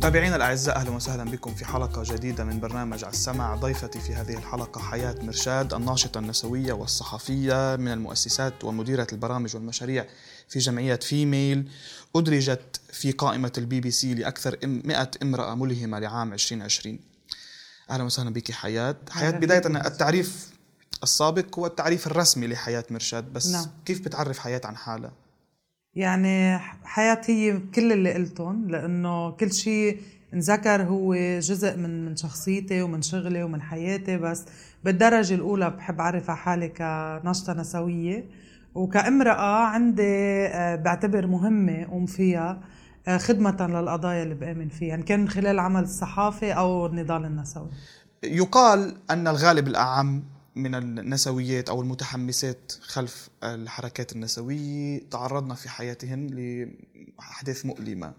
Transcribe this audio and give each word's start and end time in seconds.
متابعينا 0.00 0.36
الأعزاء 0.36 0.76
أهلا 0.76 0.90
وسهلا 0.90 1.30
بكم 1.30 1.54
في 1.54 1.64
حلقة 1.64 2.02
جديدة 2.06 2.44
من 2.44 2.60
برنامج 2.60 3.04
على 3.04 3.12
السمع. 3.12 3.54
ضيفتي 3.54 4.00
في 4.00 4.14
هذه 4.14 4.36
الحلقة 4.36 4.80
حياة 4.80 5.14
مرشاد 5.22 5.74
الناشطة 5.74 6.18
النسوية 6.18 6.72
والصحفية 6.72 7.76
من 7.76 7.92
المؤسسات 7.92 8.64
ومديرة 8.64 9.06
البرامج 9.12 9.56
والمشاريع 9.56 10.06
في 10.48 10.58
جمعية 10.58 10.96
فيميل. 10.96 11.70
أدرجت 12.16 12.80
في 12.92 13.12
قائمة 13.12 13.52
البي 13.58 13.80
بي 13.80 13.90
سي 13.90 14.14
لأكثر 14.14 14.58
100 14.62 15.10
امرأة 15.22 15.54
ملهمة 15.54 15.98
لعام 15.98 16.32
2020 16.32 16.98
أهلا 17.90 18.04
وسهلا 18.04 18.30
بك 18.30 18.50
حياة. 18.52 18.96
حياة 19.10 19.30
بداية 19.30 19.66
التعريف 19.66 20.50
السابق 21.02 21.58
هو 21.58 21.66
التعريف 21.66 22.06
الرسمي 22.06 22.46
لحياة 22.46 22.84
مرشاد 22.90 23.32
بس 23.32 23.46
نعم. 23.46 23.66
كيف 23.84 24.00
بتعرف 24.00 24.38
حياة 24.38 24.60
عن 24.64 24.76
حالها؟ 24.76 25.12
يعني 25.94 26.58
حياتي 26.84 27.32
هي 27.32 27.58
كل 27.74 27.92
اللي 27.92 28.14
قلتهم 28.14 28.68
لأنه 28.70 29.30
كل 29.30 29.52
شيء 29.52 30.00
انذكر 30.34 30.82
هو 30.82 31.14
جزء 31.38 31.76
من 31.76 32.04
من 32.04 32.16
شخصيتي 32.16 32.82
ومن 32.82 33.02
شغلي 33.02 33.42
ومن 33.42 33.62
حياتي 33.62 34.16
بس 34.16 34.46
بالدرجة 34.84 35.34
الأولى 35.34 35.70
بحب 35.70 36.00
أعرف 36.00 36.30
على 36.30 36.38
حالي 36.38 36.68
كنشطه 36.68 37.52
نسوية. 37.52 38.24
وكامرأة 38.74 39.64
عندي 39.64 40.46
آه، 40.46 40.76
بعتبر 40.76 41.26
مهمة 41.26 41.84
قوم 41.84 42.06
فيها 42.06 42.60
آه، 43.08 43.16
خدمة 43.16 43.66
للقضايا 43.66 44.22
اللي 44.22 44.34
بآمن 44.34 44.68
فيها 44.68 44.88
يعني 44.88 45.02
كان 45.02 45.28
خلال 45.28 45.58
عمل 45.58 45.82
الصحافة 45.82 46.52
أو 46.52 46.86
النضال 46.86 47.24
النسوي. 47.24 47.70
يقال 48.22 48.96
أن 49.10 49.28
الغالب 49.28 49.66
الأعم 49.68 50.22
من 50.54 50.74
النسويات 50.74 51.68
أو 51.68 51.82
المتحمسات 51.82 52.72
خلف 52.80 53.28
الحركات 53.44 54.12
النسوية 54.12 55.00
تعرضنا 55.10 55.54
في 55.54 55.68
حياتهن 55.68 56.26
لأحداث 56.26 57.66
مؤلمة. 57.66 58.12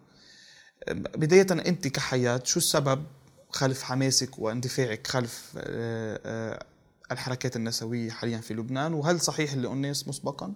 بداية 0.91 1.47
أنت 1.51 1.87
كحياة 1.87 2.41
شو 2.43 2.59
السبب 2.59 3.03
خلف 3.49 3.83
حماسك 3.83 4.39
واندفاعك 4.39 5.07
خلف 5.07 5.53
آه، 5.57 6.19
آه، 6.25 6.65
الحركات 7.11 7.55
النسوية 7.55 8.09
حاليا 8.09 8.37
في 8.37 8.53
لبنان؟ 8.53 8.93
وهل 8.93 9.21
صحيح 9.21 9.53
اللي 9.53 9.67
قلناه 9.67 9.89
مسبقا؟ 9.89 10.53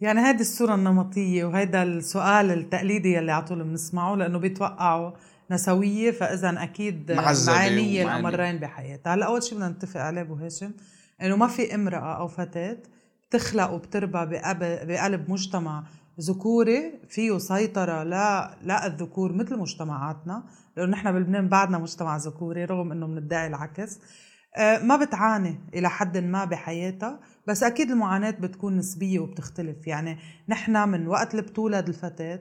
يعني 0.00 0.20
هذه 0.20 0.40
الصورة 0.40 0.74
النمطية 0.74 1.44
وهذا 1.44 1.82
السؤال 1.82 2.50
التقليدي 2.50 3.18
اللي 3.18 3.32
على 3.32 3.44
طول 3.44 3.62
بنسمعه 3.62 4.14
لأنه 4.14 4.38
بيتوقعوا 4.38 5.12
نسوية 5.50 6.10
فإذا 6.10 6.62
أكيد 6.62 7.12
معانية 7.12 8.02
الأمرين 8.02 8.58
بحياتها. 8.58 9.14
هلأ 9.14 9.26
أول 9.26 9.42
شيء 9.42 9.54
بدنا 9.54 9.68
نتفق 9.68 10.00
عليه 10.00 10.20
أبو 10.20 10.34
هاشم 10.34 10.72
إنه 11.22 11.36
ما 11.36 11.46
في 11.46 11.74
امرأة 11.74 12.16
أو 12.20 12.28
فتاة 12.28 12.78
بتخلق 13.28 13.70
وبتربى 13.70 14.26
بقلب 14.86 15.30
مجتمع 15.30 15.84
ذكوري 16.20 17.00
فيه 17.08 17.38
سيطرة 17.38 18.02
لا 18.02 18.56
لا 18.62 18.86
الذكور 18.86 19.32
مثل 19.32 19.58
مجتمعاتنا 19.58 20.44
لأنه 20.76 20.90
نحن 20.90 21.12
بلبنان 21.12 21.48
بعدنا 21.48 21.78
مجتمع 21.78 22.16
ذكوري 22.16 22.64
رغم 22.64 22.92
إنه 22.92 23.06
بندعي 23.06 23.46
العكس. 23.46 23.98
آه، 24.56 24.78
ما 24.78 24.96
بتعاني 24.96 25.60
إلى 25.74 25.90
حد 25.90 26.18
ما 26.18 26.44
بحياتها 26.44 27.20
بس 27.46 27.62
أكيد 27.62 27.90
المعاناة 27.90 28.30
بتكون 28.30 28.76
نسبية 28.76 29.18
وبتختلف. 29.18 29.86
يعني 29.86 30.18
نحن 30.48 30.88
من 30.88 31.08
وقت 31.08 31.30
اللي 31.30 31.42
بتولد 31.42 31.88
الفتاة 31.88 32.40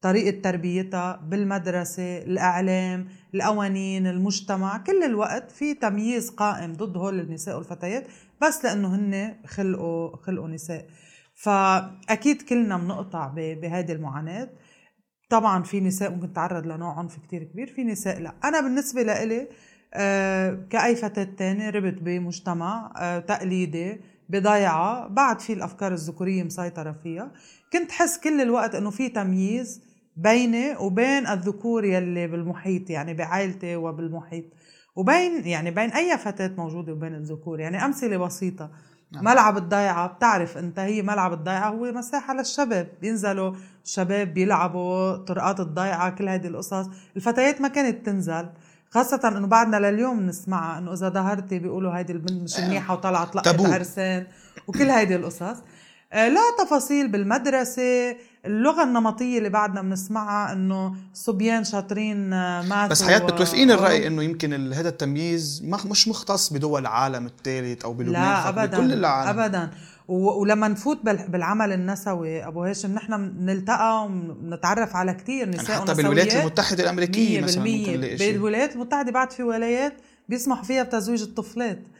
طريقة 0.00 0.40
تربيتها 0.40 1.16
بالمدرسة 1.16 2.18
الإعلام 2.18 3.08
القوانين 3.34 4.06
المجتمع 4.06 4.78
كل 4.78 5.02
الوقت 5.04 5.50
في 5.50 5.74
تمييز 5.74 6.30
قائم 6.30 6.72
ضد 6.72 6.96
هول 6.96 7.20
النساء 7.20 7.56
والفتيات 7.56 8.06
بس 8.42 8.64
لأنه 8.64 8.94
هن 8.94 9.34
خلقوا 9.46 10.16
خلقوا 10.16 10.48
نساء. 10.48 10.86
فأكيد 11.34 12.42
كلنا 12.42 12.76
بنقطع 12.76 13.26
بهذه 13.36 13.92
المعاناة. 13.92 14.48
طبعا 15.30 15.62
في 15.62 15.80
نساء 15.80 16.10
ممكن 16.10 16.32
تتعرض 16.32 16.66
لنوع 16.66 16.98
عنف 16.98 17.16
كتير 17.18 17.44
كبير 17.44 17.66
في 17.66 17.84
نساء 17.84 18.20
لا. 18.20 18.34
أنا 18.44 18.60
بالنسبة 18.60 19.02
لإلي 19.02 19.48
آه 19.94 20.66
كأي 20.70 20.96
فتاة 20.96 21.28
تانية 21.38 21.70
ربت 21.70 22.02
بمجتمع 22.02 22.92
آه 22.96 23.18
تقليدي 23.18 24.00
بضيعة 24.28 25.08
بعد 25.08 25.40
في 25.40 25.52
الأفكار 25.52 25.92
الذكورية 25.92 26.42
مسيطرة 26.42 26.92
فيها 27.02 27.32
كنت 27.72 27.92
حس 27.92 28.18
كل 28.18 28.40
الوقت 28.40 28.74
إنه 28.74 28.90
في 28.90 29.08
تمييز 29.08 29.87
بيني 30.18 30.76
وبين 30.76 31.26
الذكور 31.26 31.84
يلي 31.84 32.26
بالمحيط 32.26 32.90
يعني 32.90 33.14
بعائلتي 33.14 33.76
وبالمحيط. 33.76 34.44
وبين 34.96 35.46
يعني 35.46 35.70
بين 35.70 35.90
أي 35.90 36.18
فتاة 36.18 36.50
موجودة 36.58 36.92
وبين 36.92 37.14
الذكور 37.14 37.60
يعني 37.60 37.84
أمثلة 37.84 38.16
بسيطة. 38.16 38.70
نعم. 39.12 39.24
ملعب 39.24 39.56
الضيعة 39.56 40.06
بتعرف 40.06 40.58
أنت 40.58 40.78
هي 40.78 41.02
ملعب 41.02 41.32
الضيعة 41.32 41.70
هو 41.70 41.92
مساحة 41.92 42.34
للشباب. 42.34 42.88
بينزلوا 43.00 43.52
الشباب 43.84 44.34
بيلعبوا 44.34 45.16
طرقات 45.16 45.60
الضيعة 45.60 46.10
كل 46.10 46.28
هذه 46.28 46.46
القصص. 46.46 46.86
الفتيات 47.16 47.60
ما 47.60 47.68
كانت 47.68 48.06
تنزل 48.06 48.48
خاصة 48.90 49.20
إنه 49.24 49.46
بعدنا 49.46 49.90
لليوم 49.90 50.26
نسمعها 50.26 50.78
إنه 50.78 50.92
إذا 50.92 51.08
ظهرتي 51.08 51.58
بيقولوا 51.58 51.98
هيدي 51.98 52.12
البنت 52.12 52.42
مش 52.42 52.60
منيحة 52.60 52.94
وطلعت 52.94 53.36
لقت 53.36 53.60
عرسان 53.60 54.26
وكل 54.66 54.90
هيدي 54.90 55.16
القصص. 55.16 55.62
آه، 56.12 56.28
لا 56.28 56.40
تفاصيل 56.58 57.08
بالمدرسة 57.08 58.16
اللغة 58.48 58.82
النمطية 58.82 59.38
اللي 59.38 59.48
بعدنا 59.48 59.82
بنسمعها 59.82 60.52
إنه 60.52 60.94
الصبيان 61.12 61.64
شاطرين 61.64 62.32
آه، 62.32 62.62
ماتوا 62.62 62.86
بس 62.86 63.02
حياة 63.02 63.18
بتوافقين 63.18 63.70
الرأي 63.70 64.06
إنه 64.06 64.22
يمكن 64.22 64.72
هذا 64.72 64.88
التمييز 64.88 65.62
مش 65.64 66.08
مختص 66.08 66.52
بدول 66.52 66.80
العالم 66.80 67.26
الثالث 67.26 67.84
أو 67.84 67.92
بلبنان 67.92 68.22
لا 68.22 68.48
ابدا 68.48 68.78
بكل 68.78 68.92
العالم. 68.92 69.40
ابدا. 69.40 69.70
ولما 70.08 70.68
نفوت 70.68 70.98
بالعمل 71.04 71.72
النسوي 71.72 72.46
أبو 72.46 72.64
هاشم 72.64 72.94
نحن 72.94 73.28
بنلتقى 73.28 74.06
ونتعرف 74.06 74.96
على 74.96 75.14
كثير 75.14 75.48
نساء 75.48 75.70
يعني 75.70 75.82
حتى 75.82 75.94
بالولايات 75.94 76.34
المتحدة 76.34 76.82
الأمريكية 76.82 77.40
مثلا 77.40 77.64
بالولايات 78.18 78.74
المتحدة 78.74 79.12
بعد 79.12 79.30
في 79.30 79.42
ولايات 79.42 79.92
بيسمحوا 80.28 80.64
فيها 80.64 80.82
بتزويج 80.82 81.22
الطفلات. 81.22 81.78
آه، 81.78 81.97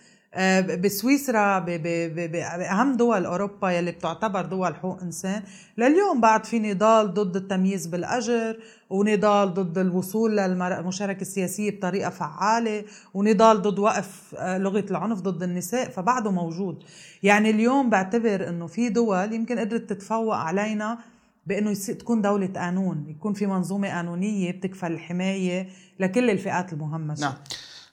بسويسرا 0.82 1.58
بأهم 1.58 2.96
دول 2.96 3.26
أوروبا 3.26 3.70
يلي 3.70 3.90
بتعتبر 3.90 4.46
دول 4.46 4.74
حقوق 4.74 5.02
إنسان. 5.02 5.42
لليوم 5.78 6.20
بعد 6.20 6.46
في 6.46 6.58
نضال 6.58 7.14
ضد 7.14 7.36
التمييز 7.36 7.86
بالأجر 7.86 8.56
ونضال 8.90 9.54
ضد 9.54 9.78
الوصول 9.78 10.36
للمشاركة 10.36 11.20
السياسية 11.20 11.70
بطريقة 11.70 12.10
فعالة 12.10 12.84
ونضال 13.14 13.62
ضد 13.62 13.78
وقف 13.78 14.34
آه، 14.38 14.58
لغة 14.58 14.84
العنف 14.90 15.20
ضد 15.20 15.42
النساء 15.42 15.90
فبعده 15.90 16.30
موجود. 16.30 16.82
يعني 17.22 17.50
اليوم 17.50 17.90
بعتبر 17.90 18.48
إنه 18.48 18.66
في 18.66 18.88
دول 18.88 19.32
يمكن 19.32 19.58
قدرت 19.58 19.90
تتفوق 19.90 20.36
علينا 20.36 20.98
بإنه 21.46 21.74
تكون 21.74 22.22
دولة 22.22 22.50
قانون 22.56 23.04
يكون 23.08 23.32
في 23.32 23.46
منظومة 23.46 23.88
قانونية 23.88 24.52
بتكفل 24.52 24.92
الحماية 24.92 25.68
لكل 26.00 26.30
الفئات 26.30 26.72
المهمشة. 26.72 27.20
نعم. 27.20 27.34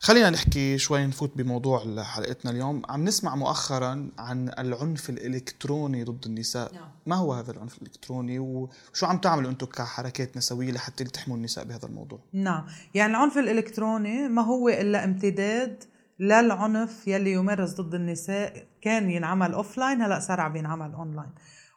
خلينا 0.05 0.29
نحكي 0.29 0.77
شوي 0.77 1.07
نفوت 1.07 1.37
بموضوع 1.37 2.03
حلقتنا 2.03 2.51
اليوم. 2.51 2.81
عم 2.89 3.03
نسمع 3.03 3.35
مؤخرا 3.35 4.09
عن 4.19 4.49
العنف 4.59 5.09
الإلكتروني 5.09 6.03
ضد 6.03 6.25
النساء. 6.25 6.73
نعم. 6.73 6.89
ما 7.05 7.15
هو 7.15 7.33
هذا 7.33 7.51
العنف 7.51 7.77
الإلكتروني؟ 7.77 8.39
وشو 8.39 9.05
عم 9.05 9.17
تعملوا 9.17 9.51
أنتم 9.51 9.65
كحركات 9.65 10.37
نسوية 10.37 10.71
لحتى 10.71 11.03
تحموا 11.03 11.37
النساء 11.37 11.65
بهذا 11.65 11.85
الموضوع؟ 11.85 12.19
نعم. 12.33 12.65
يعني 12.93 13.11
العنف 13.11 13.37
الإلكتروني 13.37 14.27
ما 14.27 14.41
هو 14.41 14.69
إلا 14.69 15.03
امتداد 15.03 15.83
للعنف 16.19 17.07
يلي 17.07 17.31
يمارس 17.31 17.81
ضد 17.81 17.95
النساء. 17.95 18.67
كان 18.81 19.09
ينعمل 19.09 19.53
offline 19.53 20.01
هلأ 20.01 20.19
صار 20.19 20.41
عم 20.41 20.55
ينعمل 20.55 20.93
اونلاين 20.93 21.31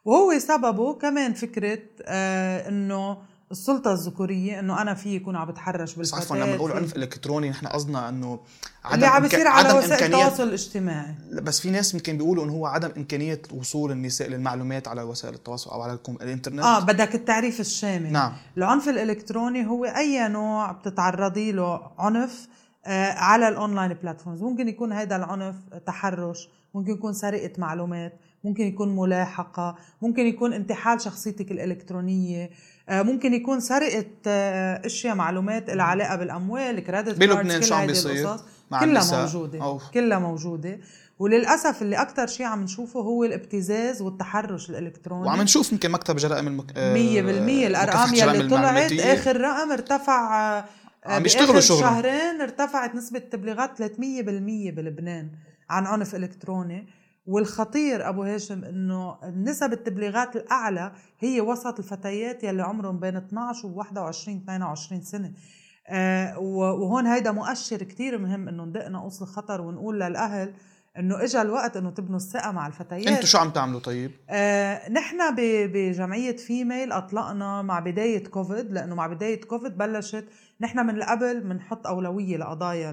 وهو 0.05 0.39
سببه 0.39 0.93
كمان 0.93 1.33
فكرة 1.33 1.79
آه 2.03 2.69
إنه 2.69 3.17
السلطة 3.51 3.93
الذكورية 3.93 4.59
إنه 4.59 4.81
أنا 4.81 4.93
في 4.93 5.15
يكون 5.15 5.35
عم 5.35 5.47
بتحرش 5.47 5.95
بالفتاة 5.95 6.17
عفوا 6.17 6.37
لما 6.37 6.55
نقول 6.55 6.71
عنف 6.71 6.95
إلكتروني 6.95 7.49
نحن 7.49 7.67
قصدنا 7.67 8.09
إنه 8.09 8.39
العنف 8.83 8.95
اللي 8.95 9.05
عم 9.05 9.21
بيصير 9.21 9.47
على 9.47 9.73
وسائل 9.73 10.03
التواصل 10.03 10.43
الاجتماعي. 10.43 11.15
بس 11.31 11.59
في 11.59 11.71
ناس 11.71 11.93
يمكن 11.93 12.17
بيقولوا 12.17 12.45
إنه 12.45 12.53
هو 12.53 12.65
عدم 12.65 12.91
إمكانية 12.97 13.41
وصول 13.53 13.91
النساء 13.91 14.29
للمعلومات 14.29 14.87
على 14.87 15.01
وسائل 15.01 15.33
التواصل 15.33 15.71
أو 15.71 15.81
على 15.81 15.99
الإنترنت. 16.21 16.59
آه 16.59 16.79
بدك 16.79 17.15
التعريف 17.15 17.59
الشامل. 17.59 18.11
نعم. 18.11 18.33
العنف 18.57 18.89
الإلكتروني 18.89 19.67
هو 19.67 19.85
أي 19.85 20.27
نوع 20.27 20.71
بتتعرضي 20.71 21.51
له 21.51 21.91
عنف 21.97 22.47
آه 22.85 23.11
على 23.11 23.47
ال 23.47 23.54
online 23.54 23.93
platforms. 23.93 24.41
ممكن 24.41 24.67
يكون 24.67 24.93
هذا 24.93 25.15
العنف 25.15 25.55
تحرش 25.87 26.49
ممكن 26.73 26.91
يكون 26.91 27.13
سرقة 27.13 27.51
معلومات 27.57 28.19
ممكن 28.43 28.63
يكون 28.63 28.95
ملاحقة 28.95 29.75
ممكن 30.01 30.25
يكون 30.25 30.53
انتحال 30.53 31.01
شخصيتك 31.01 31.51
الإلكترونية. 31.51 32.43
آه، 32.43 32.49
ممكن 32.91 33.33
يكون 33.33 33.59
سرقه 33.59 34.05
آه، 34.27 34.85
أشياء 34.85 35.15
معلومات 35.15 35.69
لها 35.69 35.85
علاقه 35.85 36.15
بالأموال 36.15 36.79
credit 36.83 37.17
بلبنان 37.17 37.61
شو 37.61 37.75
عم 37.75 37.87
بيصير؟ 37.87 38.37
كلها 38.79 39.23
موجودة. 39.23 39.61
أوف. 39.63 39.83
كلها 39.93 40.19
موجودة. 40.19 40.79
وللأسف 41.19 41.81
اللي 41.81 41.95
أكثر 41.95 42.27
شيء 42.27 42.45
عم 42.45 42.63
نشوفه 42.63 42.99
هو 42.99 43.23
الابتزاز 43.23 44.01
والتحرش 44.01 44.69
الإلكتروني. 44.69 45.27
وعم 45.27 45.41
نشوف 45.41 45.71
يمكن 45.71 45.91
مكتب 45.91 46.15
جرائم 46.15 46.47
المك... 46.47 46.71
100% 46.71 46.77
الأرقام 47.67 48.13
يلي 48.15 48.47
طلعت. 48.47 48.91
آخر 48.91 49.41
رقم 49.41 49.71
ارتفع 49.71 50.49
آه، 50.59 50.65
عم 51.05 51.23
بيشتغلوا 51.23 51.59
شغل. 51.59 51.79
شهرين 51.79 52.41
ارتفعت 52.41 52.95
نسبة 52.95 53.19
التبليغات 53.19 53.77
300% 53.77 53.85
بلبنان 54.71 55.29
عن 55.69 55.85
عنف 55.85 56.15
إلكتروني. 56.15 56.87
والخطير 57.25 58.09
أبو 58.09 58.23
هاشم 58.23 58.63
إنه 58.63 59.17
نسب 59.23 59.73
التبليغات 59.73 60.35
الأعلى 60.35 60.91
هي 61.19 61.41
وسط 61.41 61.79
الفتيات 61.79 62.43
يلي 62.43 62.61
عمرهم 62.61 62.99
بين 62.99 63.15
12 63.15 63.67
و 63.67 63.77
21 63.77 64.37
22 64.37 65.01
سنة 65.01 65.33
آه 65.87 66.39
وهون 66.39 67.07
هيدا 67.07 67.31
مؤشر 67.31 67.77
كتير 67.77 68.17
مهم 68.17 68.47
إنه 68.47 68.65
ندق 68.65 68.87
ناقوس 68.87 69.21
الخطر 69.21 69.61
ونقول 69.61 69.99
للأهل 69.99 70.53
إنه 70.97 71.23
اجى 71.23 71.41
الوقت 71.41 71.77
إنه 71.77 71.89
تبنوا 71.89 72.17
الثقة 72.17 72.51
مع 72.51 72.67
الفتيات 72.67 73.07
أنتوا 73.07 73.25
شو 73.25 73.37
عم 73.37 73.49
تعملوا 73.49 73.79
طيب؟ 73.79 74.11
آه 74.29 74.89
نحن 74.89 75.17
بجمعية 75.35 76.35
فيميل 76.35 76.91
أطلقنا 76.91 77.61
مع 77.61 77.79
بداية 77.79 78.23
كوفيد 78.23 78.71
لأنه 78.71 78.95
مع 78.95 79.07
بداية 79.07 79.41
كوفيد 79.41 79.77
بلشت 79.77 80.25
نحن 80.61 80.85
من 80.85 81.03
قبل 81.03 81.39
بنحط 81.39 81.87
أولوية 81.87 82.37
لقضايا 82.37 82.91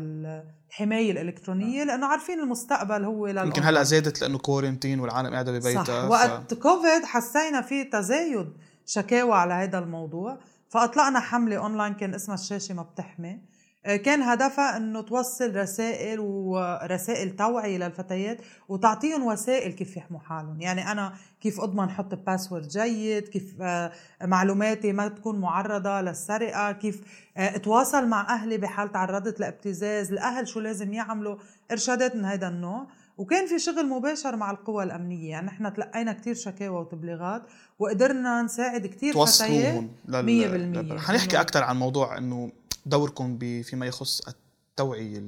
الحمايه 0.69 1.13
الإلكترونية 1.13 1.85
لأنه 1.85 2.07
عارفين 2.07 2.41
المستقبل 2.41 3.05
هو 3.05 3.27
يمكن 3.27 3.63
هلأ 3.63 3.83
زادت 3.83 4.21
لأنه 4.21 4.39
quarantine 4.39 5.01
والعالم 5.01 5.33
قاعدة 5.33 5.53
ببيتها 5.53 5.85
صح. 5.85 6.07
ف... 6.07 6.11
وقت 6.11 6.55
كوفيد 6.55 7.05
حسينا 7.05 7.61
في 7.63 7.85
تزايد 7.85 8.53
شكاوى 8.87 9.35
على 9.35 9.55
هذا 9.55 9.79
الموضوع 9.79 10.39
فأطلقنا 10.69 11.21
حملة 11.21 11.57
أونلاين 11.57 11.95
كان 11.95 12.15
اسمها 12.15 12.37
الشاشة 12.37 12.75
ما 12.75 12.83
بتحمي. 12.83 13.31
آه، 13.31 13.56
كان 13.87 14.23
هدفها 14.23 14.77
إنه 14.77 15.01
توصل 15.01 15.57
رسائل 15.57 16.21
ورسائل 16.21 17.37
توعية 17.37 17.79
للفتيات 17.79 18.39
وتعطيهم 18.69 19.27
وسائل 19.27 19.73
كيف 19.73 19.97
يحموا 19.97 20.21
حالهم، 20.21 20.61
يعني 20.61 20.93
أنا 20.93 21.13
كيف 21.41 21.61
أضمن 21.61 21.85
أحط 21.85 22.15
باسورد 22.15 22.69
جيد، 22.69 23.29
كيف 23.29 23.55
آه، 23.61 23.93
معلوماتي 24.23 24.93
ما 24.93 25.09
تكون 25.09 25.41
معرضة 25.41 26.01
للسرقة، 26.01 26.73
كيف 26.73 27.01
آه، 27.37 27.57
أتواصل 27.57 28.09
مع 28.09 28.35
أهلي 28.35 28.59
بحال 28.59 28.93
تعرضت 28.93 29.41
لابتزاز، 29.41 30.13
الأهل 30.13 30.49
شو 30.49 30.61
لازم 30.61 30.93
يعملوا، 30.93 31.37
إرشادات 31.73 32.17
من 32.17 32.25
هذا 32.25 32.49
النوع، 32.49 32.87
وكان 33.19 33.47
في 33.47 33.59
شغل 33.59 33.89
مباشر 33.89 34.37
مع 34.37 34.51
القوى 34.51 34.85
الأمنية. 34.85 35.31
يعني 35.31 35.47
نحن 35.47 35.75
تلقينا 35.75 36.13
كتير 36.13 36.35
شكاوى 36.35 36.81
وتبليغات 36.81 37.43
وقدرنا 37.79 38.43
نساعد 38.43 38.87
كتير 38.87 39.27
فتيات 39.27 39.85
100% 40.09 40.99
حنحكي 40.99 41.41
أكثر 41.41 41.65
عن 41.65 41.77
موضوع 41.77 42.19
أنه 42.19 42.53
دوركم 42.87 43.39
فيما 43.39 43.87
يخص 43.87 44.21
التوعية 44.29 45.23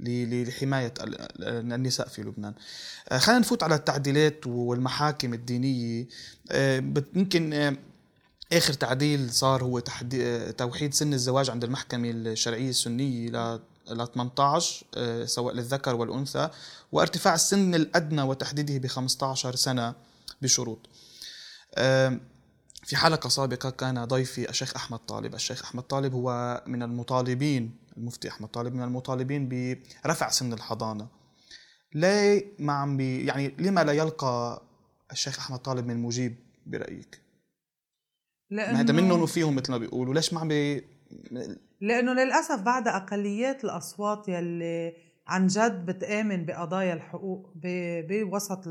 لحماية 0.00 0.94
النساء 1.40 2.08
في 2.08 2.22
لبنان. 2.22 2.54
آه، 3.08 3.18
خلينا 3.18 3.40
نفوت 3.40 3.62
على 3.62 3.74
التعديلات 3.74 4.46
والمحاكم 4.46 5.34
الدينية. 5.34 6.06
آه، 6.50 6.82
يمكن 7.14 7.52
آه، 7.52 7.76
آخر 8.52 8.72
تعديل 8.72 9.32
صار 9.32 9.64
هو 9.64 9.78
توحيد 10.58 10.94
سن 10.94 11.12
الزواج 11.12 11.50
عند 11.50 11.64
المحكمة 11.64 12.10
الشرعية 12.10 12.70
السنية 12.70 13.28
ل 13.28 14.06
18 14.14 14.86
سواء 15.26 15.54
للذكر 15.54 15.94
والأنثى 15.94 16.50
وارتفاع 16.92 17.34
السن 17.34 17.74
الأدنى 17.74 18.22
وتحديده 18.22 18.78
ب 18.78 18.86
15 18.86 19.56
سنة 19.56 19.94
بشروط. 20.42 20.78
في 22.82 22.96
حلقة 22.96 23.28
سابقة 23.28 23.70
كان 23.70 24.04
ضيفي 24.04 24.50
الشيخ 24.50 24.76
أحمد 24.76 24.98
طالب. 24.98 25.34
الشيخ 25.34 25.64
أحمد 25.64 25.82
طالب 25.82 26.12
هو 26.12 26.62
من 26.66 26.82
المطالبين 26.82 27.76
المفتي 27.96 28.28
أحمد 28.28 28.48
طالب 28.48 28.74
من 28.74 28.82
المطالبين 28.82 29.48
برفع 29.48 30.28
سن 30.28 30.52
الحضانة. 30.52 31.08
ليه 31.94 32.52
ما 32.58 32.72
عم 32.72 32.96
بي 32.96 33.26
يعني 33.26 33.54
لما 33.58 33.84
لا 33.84 33.92
يلقى 33.92 34.62
الشيخ 35.12 35.38
أحمد 35.38 35.58
طالب 35.58 35.86
من 35.86 36.02
مجيب 36.02 36.36
برأيك؟ 36.66 37.20
لأنه 38.50 38.80
هذا 38.80 38.92
منهم 38.92 39.22
وفيهم 39.22 39.56
مثل 39.56 39.72
ما 39.72 39.78
بيقولوا. 39.78 40.14
ليش 40.14 40.32
ما 40.32 40.40
عم 40.40 40.48
بي 40.48 40.84
لأنه 41.80 42.12
للأسف 42.12 42.60
بعد 42.60 42.88
أقليات 42.88 43.64
الأصوات 43.64 44.28
يلي 44.28 44.96
عن 45.26 45.46
جد 45.46 45.86
بتآمن 45.86 46.46
بقضايا 46.46 46.94
الحقوق 46.94 47.52
بوسط 48.08 48.68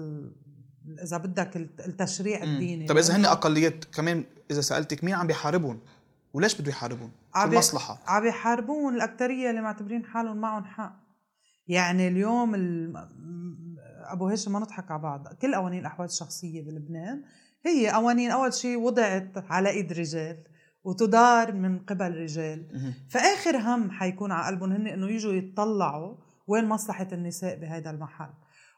إذا 1.03 1.17
بدك 1.17 1.55
التشريع 1.57 2.43
الديني 2.43 2.85
طب 2.85 2.97
إذا 2.97 3.15
هن 3.15 3.25
اقليات 3.25 3.85
كمان 3.85 4.23
إذا 4.51 4.61
سألتك 4.61 5.03
مين 5.03 5.13
عم 5.13 5.27
بيحاربهم؟ 5.27 5.79
وليش 6.33 6.61
بده 6.61 6.69
يحاربهم؟ 6.69 7.11
شو 7.35 7.43
المصلحة. 7.43 7.99
عم 8.07 8.23
بيحاربون 8.23 8.95
الاكثريه 8.95 9.49
اللي 9.49 9.61
معتبرين 9.61 10.05
حالهم 10.05 10.37
معهم 10.37 10.65
حق. 10.65 11.01
يعني 11.67 12.07
اليوم 12.07 12.53
أبو 14.05 14.27
هاشم 14.27 14.51
ما 14.53 14.59
نضحك 14.59 14.91
على 14.91 15.01
بعض. 15.01 15.27
كل 15.27 15.55
قوانين 15.55 15.79
الأحوال 15.79 16.07
الشخصية 16.07 16.61
بلبنان 16.61 17.23
هي 17.65 17.89
قوانين 17.89 18.31
أول 18.31 18.53
شيء 18.53 18.77
وضعت 18.77 19.31
على 19.49 19.69
إيد 19.69 19.93
رجال 19.93 20.43
وتدار 20.83 21.53
من 21.53 21.79
قبل 21.79 22.11
رجال. 22.11 22.93
فآخر 23.09 23.57
هم 23.57 23.91
حيكون 23.91 24.31
على 24.31 24.47
قلبهم 24.47 24.71
هن 24.71 24.87
إنه 24.87 25.09
يجوا 25.09 25.33
يتطلعوا 25.33 26.15
وين 26.47 26.65
مصلحة 26.65 27.07
النساء 27.11 27.59
بهذا 27.59 27.89
المحل. 27.89 28.29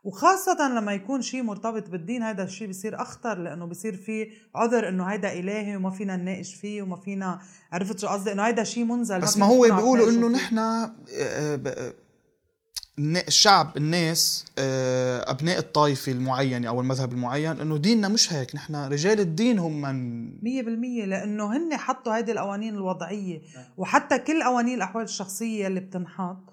وخاصة 0.04 0.70
لما 0.70 0.94
يكون 0.94 1.22
شيء 1.22 1.44
مرتبط 1.44 1.90
بالدين 1.90 2.24
هذا 2.24 2.44
الشيء 2.44 2.70
بصير 2.70 3.02
أخطر 3.02 3.38
لأنه 3.38 3.66
بصير 3.66 3.96
في 3.96 4.28
عذر 4.56 4.90
إنه 4.90 5.04
هيدا 5.04 5.34
إلهي 5.34 5.76
وما 5.76 5.90
فينا 5.90 6.16
نناقش 6.16 6.56
فيه 6.56 6.82
وما 6.82 6.96
فينا 6.96 7.40
عرفت 7.72 8.00
شو 8.00 8.08
قصدي؟ 8.08 8.32
إنه 8.32 8.44
هيدا 8.44 8.64
شيء 8.64 8.84
منزل. 8.84 9.20
بس 9.20 9.38
ما, 9.38 9.48
ما 9.48 9.54
هو 9.54 9.62
بيقولوا 9.62 10.10
إنه 10.10 10.28
نحن 10.28 10.58
آه، 10.58 10.92
آه، 11.12 11.94
الشعب 13.00 13.78
الناس 13.78 14.46
آه، 14.58 15.32
أبناء 15.32 15.58
الطائفة 15.58 16.12
المعينة 16.12 16.68
أو 16.68 16.82
المذهب 16.82 17.12
المعين 17.12 17.60
إنه 17.60 17.78
ديننا 17.78 18.08
مش 18.08 18.34
هيك. 18.34 18.56
نحن 18.56 18.76
رجال 18.76 19.20
الدين 19.20 19.60
هم 19.60 19.82
من 19.82 20.30
100% 20.42 21.06
لأنه 21.06 21.58
هن 21.58 21.78
حطوا 21.78 22.16
هيدي 22.16 22.32
القوانين 22.32 22.76
الوضعية. 22.76 23.42
نعم. 23.56 23.66
وحتى 23.78 24.20
كل 24.20 24.44
قوانين 24.44 24.78
الأحوال 24.78 25.04
الشخصية 25.04 25.68
اللي 25.68 25.80
بتنحط 25.80 26.53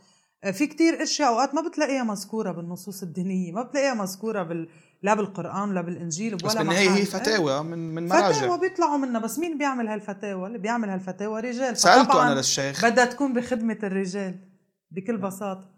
في 0.52 0.66
كتير 0.66 1.02
أشياء 1.02 1.28
أوقات 1.28 1.54
ما 1.54 1.69
بتلاقيها 1.69 2.02
مذكورة 2.02 2.52
بالنصوص 2.52 3.02
الدينية 3.02 3.52
ما 3.52 3.62
بتلاقيها 3.62 3.94
مذكورة 3.94 4.42
بال 4.42 4.69
لا 5.02 5.14
بالقرآن 5.14 5.69
ولا 5.70 5.81
بالإنجيل 5.81 6.34
ولا 6.34 6.44
بس 6.44 6.56
بالنهاية 6.56 6.90
هي 6.90 7.04
فتاوى 7.04 7.62
من 7.62 7.94
من 7.94 8.08
مراجع. 8.08 8.32
فتاوى 8.32 8.58
بيطلعوا 8.58 8.96
منها 8.96 9.20
بس 9.20 9.38
مين 9.38 9.58
بيعمل 9.58 9.88
هالفتاوى؟ 9.88 10.46
اللي 10.46 10.58
بيعمل 10.58 10.90
هالفتاوى؟ 10.90 11.40
رجال. 11.40 11.76
سألته 11.76 12.26
أنا 12.26 12.34
للشيخ. 12.34 12.84
بدها 12.84 13.04
تكون 13.04 13.32
بخدمة 13.32 13.78
الرجال 13.82 14.48
بكل 14.90 15.16
بساطة. 15.16 15.70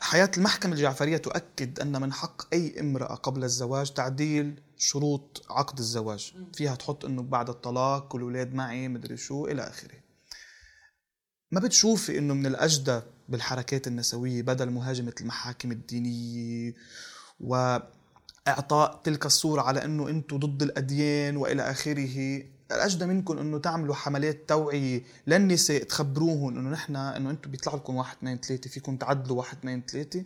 حياة 0.00 0.30
المحكمة 0.36 0.72
الجعفرية 0.72 1.16
تؤكد 1.16 1.80
أن 1.80 2.00
من 2.00 2.12
حق 2.12 2.54
أي 2.54 2.80
امرأة 2.80 3.14
قبل 3.14 3.44
الزواج 3.44 3.92
تعديل 3.92 4.60
شروط 4.76 5.46
عقد 5.50 5.78
الزواج. 5.78 6.34
فيها 6.54 6.74
تحط 6.74 7.04
أنه 7.04 7.22
بعد 7.22 7.48
الطلاق 7.48 8.08
كل 8.08 8.20
أولاد 8.20 8.54
معي 8.54 8.88
مدري 8.88 9.16
شو 9.16 9.46
إلى 9.46 9.62
آخره. 9.62 9.98
ما 11.52 11.60
بتشوفي 11.60 12.18
أنه 12.18 12.34
من 12.34 12.46
الأجدى 12.46 13.00
بالحركات 13.28 13.86
النسوية 13.86 14.42
بدل 14.42 14.70
مهاجمة 14.70 15.12
المحاكم 15.20 15.72
الدينية 15.72 16.74
وإعطاء 17.40 19.00
تلك 19.04 19.26
الصورة 19.26 19.62
على 19.62 19.84
أنه 19.84 20.08
أنتم 20.08 20.36
ضد 20.36 20.62
الأديان 20.62 21.36
وإلى 21.36 21.70
آخره. 21.70 22.42
الأجدى 22.72 23.06
منكم 23.06 23.38
أنه 23.38 23.58
تعملوا 23.58 23.94
حملات 23.94 24.48
توعية 24.48 25.02
للنساء 25.26 25.82
تخبروهم 25.82 26.58
أنه 26.58 26.70
نحن 26.70 26.96
أنه 26.96 27.30
أنتم 27.30 27.50
بيطلع 27.50 27.74
لكم 27.74 27.96
واحد 27.96 28.16
اثنين 28.16 28.38
ثلاثة 28.38 28.70
فيكم 28.70 28.96
تعدلوا 28.96 29.38
واحد 29.38 29.56
اثنين 29.58 29.82
ثلاثة. 29.88 30.24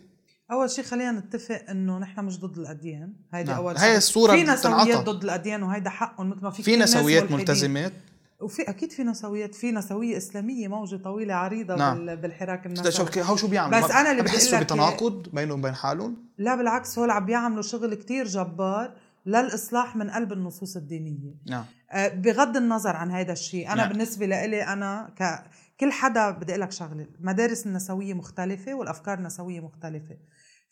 أول 0.51 0.69
شيء 0.69 0.83
خلينا 0.83 1.11
نتفق 1.11 1.65
إنه 1.69 1.97
نحن 1.97 2.25
مش 2.25 2.39
ضد 2.39 2.57
الأديان. 2.57 3.13
هيدي 3.33 3.51
نعم. 3.51 3.59
أول 3.59 3.79
شيء. 3.79 3.87
هي 3.87 3.97
الصورة 3.97 4.31
في 4.31 4.43
نسويات 4.43 4.97
ضد 4.97 5.23
الأديان 5.23 5.63
وهيدا 5.63 5.89
حقهم 5.89 6.29
مثل 6.29 6.41
ما 6.41 6.51
في 6.51 6.63
في 6.63 6.75
نسويات 6.75 7.31
ملتزمات. 7.31 7.93
وفي 8.41 8.61
أكيد 8.61 8.91
في 8.91 9.03
نسويات 9.03 9.55
في 9.55 9.71
نسوية 9.71 10.17
إسلامية 10.17 10.67
موجة 10.67 10.95
طويلة 10.95 11.33
عريضة 11.33 11.75
نعم. 11.75 12.15
بالحراك 12.15 12.65
النسوي. 12.65 13.23
هو 13.23 13.35
شو 13.35 13.47
بيعمل 13.47 13.83
بس 13.83 13.91
أنا 13.91 14.11
اللي 14.11 14.23
بحسوا 14.23 14.59
بتناقض 14.59 15.29
بينهم 15.33 15.59
وبين 15.59 15.75
حالهم؟ 15.75 16.17
لا 16.37 16.55
بالعكس 16.55 16.99
هول 16.99 17.11
عم 17.11 17.25
بيعملوا 17.25 17.61
شغل 17.61 17.93
كتير 17.93 18.25
جبار 18.25 18.93
للإصلاح 19.25 19.95
من 19.95 20.09
قلب 20.09 20.33
النصوص 20.33 20.75
الدينية. 20.75 21.35
نعم. 21.49 21.65
آه 21.91 22.07
بغض 22.07 22.57
النظر 22.57 22.95
عن 22.95 23.11
هذا 23.11 23.31
الشيء 23.33 23.67
أنا 23.67 23.75
نعم. 23.75 23.89
بالنسبة 23.89 24.25
لإلي 24.25 24.63
أنا 24.63 25.13
ك 25.19 25.43
كل 25.79 25.91
حدا 25.91 26.31
بدي 26.31 26.51
أقول 26.51 26.61
لك 26.61 26.71
شغلة 26.71 27.07
المدارس 27.19 27.67
النسوية 27.67 28.13
مختلفة 28.13 28.73
والأفكار 28.73 29.17
النسوية 29.17 29.59
مختلفة. 29.59 30.17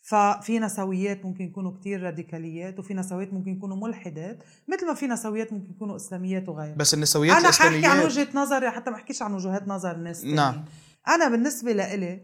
ففي 0.08 0.58
نسويات 0.58 1.24
ممكن 1.24 1.44
يكونوا 1.44 1.72
كتير 1.80 2.02
راديكاليات 2.02 2.78
وفي 2.78 2.94
نسويات 2.94 3.32
ممكن 3.32 3.50
يكونوا 3.50 3.76
ملحدات 3.76 4.38
مثل 4.68 4.86
ما 4.86 4.94
في 4.94 5.06
نسويات 5.06 5.52
ممكن 5.52 5.70
يكونوا 5.70 5.96
إسلاميات 5.96 6.48
وغيرها. 6.48 6.76
بس 6.76 6.94
النسويات 6.94 7.36
أنا 7.36 7.50
حاحكي 7.50 7.86
عن 7.86 8.04
وجهة 8.04 8.28
نظري 8.34 8.70
حتى 8.70 8.90
ما 8.90 8.96
أحكيش 8.96 9.22
عن 9.22 9.34
وجهات 9.34 9.68
نظر 9.68 9.90
الناس 9.90 10.24
نعم. 10.24 10.64
أنا 11.08 11.28
بالنسبة 11.28 11.72
لإلي 11.72 12.20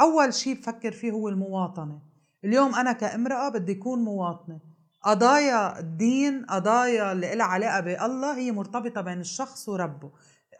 أول 0.00 0.34
شيء 0.34 0.54
بفكر 0.54 0.92
فيه 0.92 1.10
هو 1.10 1.28
المواطنة. 1.28 1.98
اليوم 2.44 2.74
أنا 2.74 2.92
كامرأة 2.92 3.48
بدي 3.48 3.72
أكون 3.72 4.04
مواطنة. 4.04 4.58
قضايا 5.02 5.78
الدين 5.78 6.46
قضايا 6.46 7.12
اللي 7.12 7.34
لها 7.34 7.46
علاقة 7.46 7.80
بالله 7.80 8.36
هي 8.36 8.52
مرتبطة 8.52 9.00
بين 9.00 9.20
الشخص 9.20 9.68
وربه. 9.68 10.10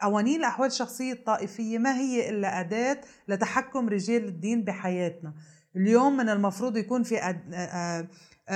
قوانين 0.01 0.39
الأحوال 0.39 0.67
الشخصية 0.67 1.13
الطائفية 1.13 1.77
ما 1.77 1.97
هي 1.97 2.29
إلا 2.29 2.59
أداة 2.59 3.01
لتحكم 3.27 3.89
رجال 3.89 4.25
الدين 4.25 4.63
بحياتنا. 4.63 5.33
اليوم 5.75 6.17
من 6.17 6.29
المفروض 6.29 6.77
يكون 6.77 7.03
في 7.03 7.35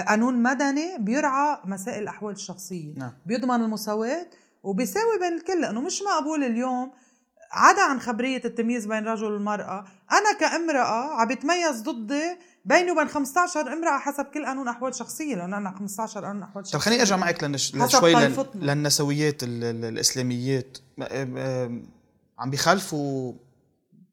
قانون 0.07 0.43
مدني 0.43 0.97
بيرعى 0.99 1.57
مسائل 1.65 2.03
الأحوال 2.03 2.33
الشخصية. 2.33 2.93
نعم. 2.97 3.13
بيضمن 3.25 3.61
المساواة 3.63 4.27
وبيساوي 4.63 5.19
بين 5.19 5.33
الكل 5.37 5.61
لأنه 5.61 5.81
مش 5.81 6.01
مقبول 6.01 6.43
اليوم 6.43 6.91
عدا 7.51 7.81
عن 7.81 7.99
خبرية 7.99 8.41
التمييز 8.45 8.85
بين 8.85 9.07
رجل 9.07 9.25
والمرأة 9.25 9.85
أنا 10.11 10.39
كامرأة 10.39 11.21
عم 11.21 11.27
بتميز 11.27 11.81
ضدي 11.81 12.37
بيني 12.65 12.91
وبين 12.91 13.07
15 13.07 13.73
امرأة 13.73 13.99
حسب 13.99 14.25
كل 14.25 14.45
قانون 14.45 14.67
أحوال 14.67 14.95
شخصية 14.95 15.35
لأنه 15.35 15.57
أنا 15.57 15.71
15 15.71 16.25
قانون 16.25 16.43
أحوال 16.43 16.65
شخصية 16.65 16.77
طب 16.79 16.85
خليني 16.85 17.01
أرجع 17.01 17.15
معك 17.15 17.43
لنش... 17.43 17.75
لشوي 17.75 18.13
لن... 18.13 18.45
للنسويات 18.55 19.43
ال... 19.43 19.63
الإسلاميات. 19.85 20.77
عم 22.39 22.49
بيخالفوا 22.49 23.33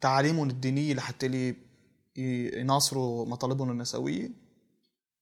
تعاليمهم 0.00 0.50
الدينية 0.50 0.94
لحتى 0.94 1.54
يناصروا 2.60 3.26
مطالبهم 3.26 3.70
النسوية؟ 3.70 4.50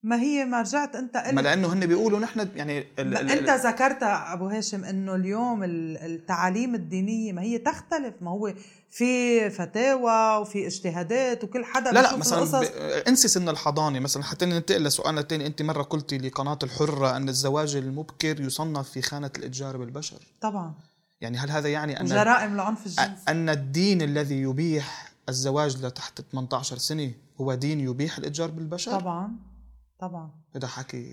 ما 0.02 0.20
هي 0.20 0.44
ما 0.44 0.60
رجعت 0.60 0.96
أنت 0.96 1.16
قلت 1.16 1.34
ما 1.34 1.40
لأنه 1.40 1.72
هن 1.72 1.86
بيقولوا 1.86 2.18
نحن 2.18 2.48
يعني 2.56 2.78
ال 2.78 3.16
ال 3.16 3.30
أنت 3.30 3.50
ذكرت 3.66 4.02
أبو 4.02 4.48
هاشم 4.48 4.84
إنه 4.84 5.14
اليوم 5.14 5.60
التعاليم 5.64 6.74
الدينية 6.74 7.32
ما 7.32 7.42
هي 7.42 7.58
تختلف. 7.58 8.14
ما 8.20 8.30
هو 8.30 8.54
في 8.90 9.50
فتاوى 9.50 10.40
وفي 10.40 10.66
اجتهادات 10.66 11.44
وكل 11.44 11.64
حدا 11.64 11.92
لا 11.92 12.02
لا 12.02 12.16
مثلا 12.16 12.60
ب... 12.60 12.64
انسي 13.08 13.28
سن 13.28 13.48
الحضانة. 13.48 14.00
مثلا 14.00 14.22
حتى 14.22 14.46
ننتقل 14.46 14.84
لسؤالنا 14.84 15.20
الثاني 15.20 15.46
أنت 15.46 15.62
مرة 15.62 15.82
قلتي 15.82 16.18
لقناة 16.18 16.58
الحرة 16.62 17.16
أن 17.16 17.28
الزواج 17.28 17.76
المبكر 17.76 18.40
يصنف 18.40 18.90
في 18.90 19.02
خانة 19.02 19.30
الإتجار 19.38 19.76
بالبشر. 19.76 20.18
طبعا. 20.40 20.74
يعني 21.20 21.38
هل 21.38 21.50
هذا 21.50 21.68
يعني 21.68 22.00
أن 22.00 22.06
جرائم 22.06 22.54
العنف 22.54 22.86
الجنسي. 22.86 23.22
أن 23.28 23.48
الدين 23.48 24.02
الذي 24.02 24.42
يبيح 24.42 25.07
الزواج 25.28 25.84
لتحت 25.84 26.20
18 26.20 26.78
سنة 26.78 27.12
هو 27.40 27.54
دين 27.54 27.80
يبيح 27.80 28.18
الإتجار 28.18 28.50
بالبشر؟ 28.50 29.00
طبعا 29.00 29.36
طبعا. 29.98 30.30
هذا 30.56 30.66
حكي 30.66 31.04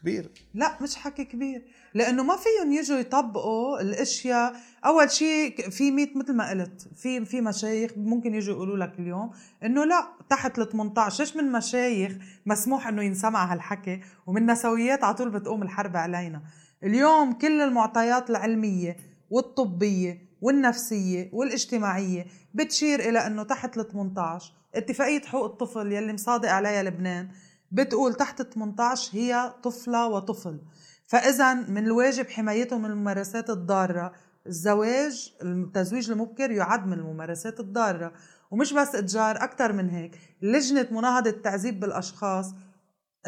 كبير. 0.00 0.30
لا 0.54 0.82
مش 0.82 0.96
حكي 0.96 1.24
كبير. 1.24 1.64
لأنه 1.94 2.22
ما 2.22 2.36
فيهم 2.36 2.72
يجوا 2.72 2.96
يطبقوا 2.96 3.80
الأشياء. 3.80 4.56
أول 4.84 5.10
شيء 5.10 5.70
في 5.70 5.90
ميت 5.90 6.16
مثل 6.16 6.32
ما 6.32 6.50
قلت 6.50 6.88
في 6.96 7.24
في 7.24 7.40
مشايخ 7.40 7.90
ممكن 7.96 8.34
يجوا 8.34 8.54
يقولوا 8.54 8.76
لك 8.76 8.98
اليوم 8.98 9.30
إنه 9.64 9.84
لا 9.84 10.08
تحت 10.30 10.58
ال 10.58 10.68
18 10.68 11.20
إيش 11.20 11.36
من 11.36 11.52
مشايخ 11.52 12.12
مسموح 12.46 12.88
إنه 12.88 13.02
ينسمع 13.02 13.52
هالحكي؟ 13.52 14.00
ومن 14.26 14.46
نسويات 14.46 15.04
على 15.04 15.14
طول 15.14 15.30
بتقوم 15.30 15.62
الحرب 15.62 15.96
علينا. 15.96 16.42
اليوم 16.84 17.32
كل 17.32 17.60
المعطيات 17.60 18.30
العلمية 18.30 18.96
والطبية 19.30 20.31
والنفسية 20.42 21.30
والاجتماعية 21.32 22.26
بتشير 22.54 23.00
إلى 23.00 23.26
إنه 23.26 23.42
تحت 23.42 23.78
ال 23.78 23.88
18 23.88 24.52
اتفاقية 24.74 25.20
حقوق 25.20 25.44
الطفل 25.44 25.92
يلي 25.92 26.12
مصادق 26.12 26.48
عليها 26.48 26.82
لبنان 26.82 27.28
بتقول 27.72 28.14
تحت 28.14 28.42
18 28.42 29.10
هي 29.18 29.54
طفلة 29.62 30.06
وطفل. 30.06 30.58
فإذا 31.06 31.54
من 31.54 31.86
الواجب 31.86 32.30
حمايتهم 32.30 32.82
من 32.82 32.90
الممارسات 32.90 33.50
الضارة. 33.50 34.12
الزواج 34.46 35.32
التزويج 35.42 36.10
المبكر 36.10 36.50
يعد 36.50 36.86
من 36.86 36.92
الممارسات 36.92 37.60
الضارة. 37.60 38.12
ومش 38.50 38.72
بس 38.72 38.94
إتجار 38.94 39.44
أكثر 39.44 39.72
من 39.72 39.90
هيك. 39.90 40.18
لجنة 40.42 40.88
مناهضة 40.90 41.30
التعذيب 41.30 41.80
بالأشخاص 41.80 42.54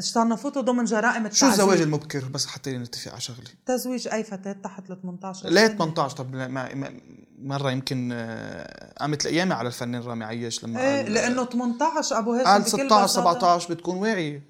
صنفوته 0.00 0.60
ضمن 0.60 0.84
جرائم 0.84 1.26
التعذيب. 1.26 1.32
شو 1.34 1.46
الزواج 1.46 1.80
المبكر؟ 1.80 2.24
بس 2.24 2.46
حتى 2.46 2.78
نتفق 2.78 3.12
على 3.12 3.20
شغله 3.20 3.50
تزويج 3.66 4.08
أي 4.08 4.24
فتاة 4.24 4.52
تحت 4.52 4.90
ال 4.90 5.02
18 5.02 5.48
ليه 5.48 5.66
18 5.66 6.16
طب 6.16 6.34
ما 6.34 6.90
مرة 7.38 7.70
يمكن 7.70 8.10
آه، 8.12 8.94
قامت 9.00 9.26
الأيامي 9.26 9.54
على 9.54 9.66
الفنان 9.66 10.02
رامي 10.02 10.24
عياش 10.24 10.64
لما 10.64 10.80
إيه 10.80 11.02
قال 11.02 11.12
لأنه 11.12 11.44
18 11.44 12.18
أبو 12.18 12.32
هاشم 12.34 12.44
قال 12.44 12.66
16 12.66 13.06
17 13.06 13.74
بتكون 13.74 13.96
واعية. 13.96 14.42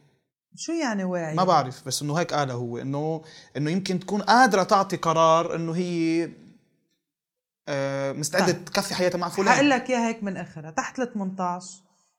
شو 0.56 0.72
يعني 0.72 1.04
واعي؟ 1.04 1.34
ما 1.34 1.44
بعرف 1.44 1.86
بس 1.86 2.02
إنه 2.02 2.14
هيك 2.18 2.34
قال 2.34 2.50
هو 2.50 2.78
انه 2.78 3.22
إنه 3.56 3.70
يمكن 3.70 4.00
تكون 4.00 4.22
قادرة 4.22 4.62
تعطي 4.62 4.96
قرار 4.96 5.54
إنه 5.56 5.72
هي 5.72 6.30
آه، 7.68 8.12
مستعدة 8.12 8.52
طيب. 8.52 8.64
تكفي 8.64 8.94
حياتها 8.94 9.18
مع 9.18 9.28
فلان. 9.28 9.48
حقول 9.54 9.70
لك 9.70 9.90
إياها 9.90 10.08
هيك 10.08 10.22
من 10.22 10.36
آخرها. 10.36 10.70
تحت 10.70 10.98
ال 11.00 11.12
18 11.12 11.66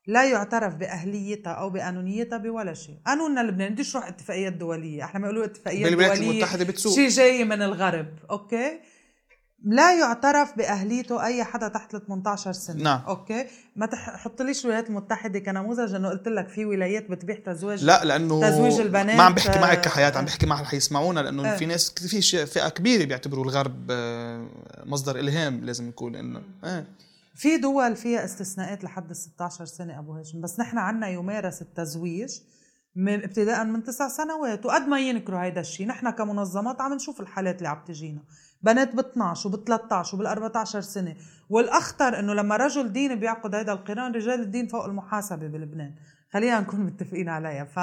لا 0.07 0.29
يعترف 0.29 0.75
بأهليتها 0.75 1.53
أو 1.53 1.69
بقانونيتها 1.69 2.37
بولا 2.37 2.73
شيء، 2.73 2.95
قانوننا 3.05 3.41
اللبناني 3.41 3.73
بديش 3.73 3.95
روح 3.95 4.07
اتفاقيات 4.07 4.53
دولية، 4.53 5.03
إحنا 5.03 5.19
ما 5.19 5.27
يقولوا 5.27 5.45
اتفاقيات 5.45 5.91
دولية. 5.91 5.95
بالولايات 5.95 6.21
المتحدة 6.21 6.65
بتسوق. 6.65 6.95
شيء 6.95 7.09
جاي 7.09 7.45
من 7.45 7.61
الغرب، 7.61 8.07
أوكي؟ 8.31 8.79
لا 9.65 9.99
يعترف 9.99 10.57
بأهليته 10.57 11.25
أي 11.25 11.43
حدا 11.43 11.67
تحت 11.67 11.95
ال 11.95 12.05
18 12.05 12.51
سنة 12.51 12.83
نعم. 12.83 13.01
أوكي؟ 13.07 13.45
ما 13.75 13.85
تحطليش 13.85 14.65
الولايات 14.65 14.89
المتحدة 14.89 15.39
كنموذج؟ 15.39 15.95
انه 15.95 16.09
قلت 16.09 16.27
لك 16.27 16.49
في 16.49 16.65
ولايات 16.65 17.09
بتبيح 17.11 17.37
تزويج 17.37 17.83
لا 17.83 18.05
لأنه 18.05 18.49
تزويج 18.49 18.79
البنات 18.79 19.15
ما 19.15 19.23
عم 19.23 19.33
بحكي 19.33 19.59
معك 19.59 19.81
كحياة 19.81 20.17
عم 20.17 20.25
بحكي 20.25 20.45
مع 20.45 20.55
اللي 20.55 20.67
حيسمعونا 20.67 21.19
لأنه 21.19 21.53
آه. 21.53 21.57
في 21.57 21.65
ناس 21.65 21.89
في 21.91 22.45
فئة 22.45 22.69
كبيرة 22.69 23.05
بيعتبروا 23.05 23.43
الغرب 23.43 23.87
آه، 23.91 24.47
مصدر 24.85 25.19
إلهام 25.19 25.65
لازم 25.65 25.87
نقول 25.87 26.15
إنه 26.15 26.41
آه. 26.63 26.85
في 27.35 27.57
دول 27.57 27.95
فيها 27.95 28.25
استثناءات 28.25 28.83
لحد 28.83 29.09
ال 29.09 29.15
16 29.15 29.65
سنة 29.65 29.99
أبو 29.99 30.13
هاشم. 30.13 30.41
بس 30.41 30.59
نحن 30.59 30.77
عنا 30.77 31.09
يمارس 31.09 31.61
التزويج 31.61 32.39
من 32.95 33.23
ابتداء 33.23 33.65
من 33.65 33.83
تسع 33.83 34.07
سنوات 34.07 34.65
وقد 34.65 34.81
ما 34.81 34.99
ينكروا 34.99 35.41
هيدا 35.41 35.61
الشيء 35.61 35.87
نحن 35.87 36.09
كمنظمات 36.09 36.81
عم 36.81 36.93
نشوف 36.93 37.21
الحالات 37.21 37.57
اللي 37.57 37.69
عم 37.69 37.83
تجينا. 37.87 38.21
بنات 38.61 38.95
ب 38.95 38.99
12 38.99 39.49
وب 39.49 39.65
13 39.65 40.15
وبال 40.15 40.27
14 40.27 40.81
سنة. 40.81 41.15
والأخطر 41.49 42.19
إنه 42.19 42.33
لما 42.33 42.57
رجل 42.57 42.93
دين 42.93 43.15
بيعقد 43.15 43.55
هذا 43.55 43.73
القران 43.73 44.11
رجال 44.11 44.41
الدين 44.41 44.67
فوق 44.67 44.85
المحاسبة 44.85 45.47
بلبنان. 45.47 45.95
خلينا 46.33 46.59
نكون 46.59 46.79
متفقين 46.79 47.29
عليها. 47.29 47.63
ف 47.63 47.79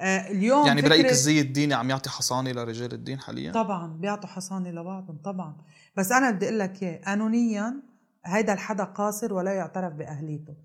آه، 0.00 0.30
اليوم 0.30 0.66
يعني 0.66 0.82
برأيك 0.82 1.06
الزي 1.06 1.40
الديني 1.40 1.74
عم 1.74 1.90
يعطي 1.90 2.10
حصانة 2.10 2.52
لرجال 2.52 2.92
الدين 2.92 3.20
حاليا؟ 3.20 3.52
طبعا 3.52 3.86
بيعطوا 3.86 4.28
حصانة 4.28 4.70
لبعضهم 4.70 5.18
طبعا. 5.24 5.56
بس 5.96 6.12
أنا 6.12 6.30
بدي 6.30 6.46
أقول 6.46 6.58
لك 6.58 6.82
إياه 6.82 7.00
قانونيا 7.04 7.87
هيدا 8.28 8.52
الحدا 8.52 8.84
قاصر 8.84 9.34
ولا 9.34 9.52
يعترف 9.52 9.92
بأهليته. 9.92 10.56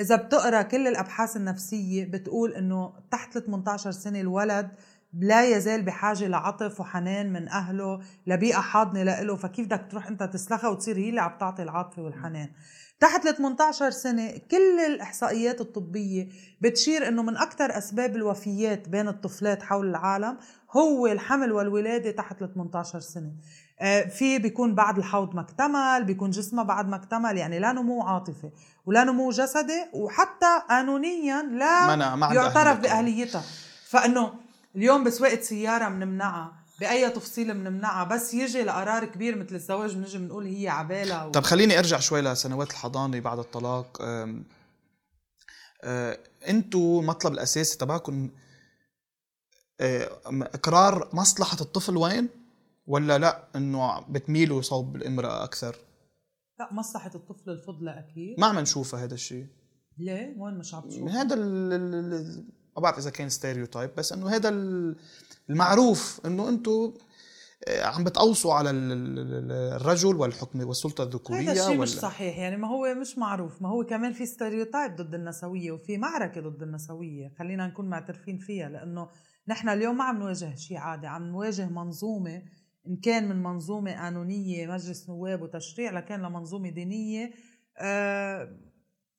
إذا 0.00 0.16
بتقرأ 0.16 0.62
كل 0.62 0.88
الأبحاث 0.88 1.36
النفسية 1.36 2.04
بتقول 2.04 2.52
إنه 2.52 2.92
تحت 3.10 3.38
18 3.38 3.90
سنة 3.90 4.20
الولد 4.20 4.70
لا 5.12 5.56
يزال 5.56 5.82
بحاجة 5.82 6.26
لعطف 6.26 6.80
وحنان 6.80 7.32
من 7.32 7.48
أهله 7.48 8.00
لبيئة 8.26 8.60
حاضنة 8.60 9.02
لإله 9.02 9.36
فكيف 9.36 9.66
بدك 9.66 9.86
تروح 9.90 10.06
أنت 10.06 10.22
تسلخها 10.22 10.70
وتصير 10.70 10.98
هي 10.98 11.08
اللي 11.08 11.20
عم 11.20 11.38
تعطي 11.38 11.62
العاطفة 11.62 12.02
والحنان. 12.02 12.48
تحت 13.00 13.26
ال 13.26 13.36
18 13.36 13.90
سنة 13.90 14.32
كل 14.50 14.80
الإحصائيات 14.86 15.60
الطبية 15.60 16.28
بتشير 16.60 17.08
أنه 17.08 17.22
من 17.22 17.36
أكثر 17.36 17.78
أسباب 17.78 18.16
الوفيات 18.16 18.88
بين 18.88 19.08
الطفلات 19.08 19.62
حول 19.62 19.88
العالم 19.90 20.38
هو 20.76 21.06
الحمل 21.06 21.52
والولادة 21.52 22.10
تحت 22.10 22.42
ال 22.42 22.54
18 22.54 23.00
سنة. 23.00 23.32
في 24.10 24.38
بيكون 24.38 24.74
بعد 24.74 24.98
الحوض 24.98 25.34
ما 25.34 25.40
اكتمل 25.40 26.04
بيكون 26.04 26.30
جسمها 26.30 26.64
بعد 26.64 26.88
ما 26.88 26.96
اكتمل 26.96 27.36
يعني 27.36 27.58
لا 27.58 27.72
نمو 27.72 28.02
عاطفي 28.02 28.50
ولا 28.86 29.04
نمو 29.04 29.30
جسدي 29.30 29.84
وحتى 29.92 30.62
قانونيا 30.68 31.42
لا 31.42 31.96
ما 31.96 32.34
يعترف 32.34 32.78
بأهليتها. 32.78 33.42
فإنه 33.88 34.34
اليوم 34.76 35.04
بسواقة 35.04 35.40
سيارة 35.40 35.88
بنمنعها 35.88 36.52
بأي 36.80 37.10
تفصيل 37.10 37.54
بنمنعها 37.54 38.04
بس 38.04 38.34
يجي 38.34 38.62
لقرار 38.62 39.04
كبير 39.04 39.36
مثل 39.36 39.54
الزواج 39.54 39.94
بنجي 39.94 40.18
بنقول 40.18 40.46
هي 40.46 40.68
عبالة 40.68 41.26
و... 41.26 41.30
طب 41.30 41.42
خليني 41.42 41.78
أرجع 41.78 41.98
شوي 41.98 42.20
لسنوات 42.20 42.70
الحضانة 42.70 43.20
بعد 43.20 43.38
الطلاق. 43.38 43.98
آه، 45.84 46.18
انتو 46.48 47.00
المطلب 47.00 47.32
الأساسي 47.32 47.78
تبعكم 47.78 48.30
آه، 49.80 50.10
اقرار 50.26 51.08
مصلحة 51.12 51.56
الطفل 51.60 51.96
وين؟ 51.96 52.41
ولا 52.86 53.18
لا 53.18 53.48
إنه 53.56 54.00
بتميلوا 54.00 54.62
صوب 54.62 54.96
الإمرأة 54.96 55.44
أكثر؟ 55.44 55.76
لا 56.58 56.72
مصلحة 56.72 57.10
الطفل 57.14 57.50
الفضلى 57.50 57.98
أكيد 57.98 58.40
ما 58.40 58.46
عم 58.46 58.58
نشوفها 58.58 59.04
هذا 59.04 59.14
الشيء 59.14 59.46
ليه؟ 59.98 60.34
وين 60.38 60.54
مش 60.54 60.74
عم 60.74 60.88
تشوف؟ 60.88 61.08
هذا 61.08 61.36
ما 62.76 62.82
بعرف 62.82 62.98
إذا 62.98 63.10
كان 63.10 63.28
ستيريوتايب 63.28 63.90
بس 63.96 64.12
إنه 64.12 64.28
هذا 64.28 64.48
المعروف 65.50 66.20
إنه 66.26 66.48
أنتم 66.48 66.92
آه، 67.68 67.84
عم 67.84 68.04
بتقوصوا 68.04 68.54
على 68.54 68.70
الرجل 68.70 70.16
والحكم 70.16 70.66
والسلطة 70.66 71.04
الذكورية 71.04 71.40
هذا 71.40 71.52
الشيء 71.52 71.78
مش 71.78 71.88
صحيح 71.88 72.38
يعني 72.38 72.56
ما 72.56 72.68
هو 72.68 72.94
مش 72.94 73.18
معروف 73.18 73.62
ما 73.62 73.68
هو 73.68 73.84
كمان 73.84 74.12
في 74.12 74.26
ستيريوتايب 74.26 74.96
ضد 74.96 75.14
النسوية 75.14 75.72
وفي 75.72 75.98
معركة 75.98 76.40
ضد 76.40 76.62
النسوية 76.62 77.32
خلينا 77.38 77.66
نكون 77.66 77.88
معترفين 77.90 78.38
فيها 78.38 78.68
لأنه 78.68 79.08
نحن 79.48 79.68
اليوم 79.68 79.96
ما 79.96 80.04
عم 80.04 80.18
نواجه 80.18 80.54
شيء 80.54 80.76
عادي 80.76 81.06
عم 81.06 81.22
نواجه 81.22 81.68
منظومة 81.68 82.42
إن 82.88 82.96
كان 82.96 83.28
من 83.28 83.42
منظومة 83.42 83.92
قانونيه 83.92 84.66
مجلس 84.66 85.10
نواب 85.10 85.42
وتشريع 85.42 85.90
لكان 85.90 86.22
لمنظومة 86.22 86.70
دينية 86.70 87.30
آه 87.78 88.58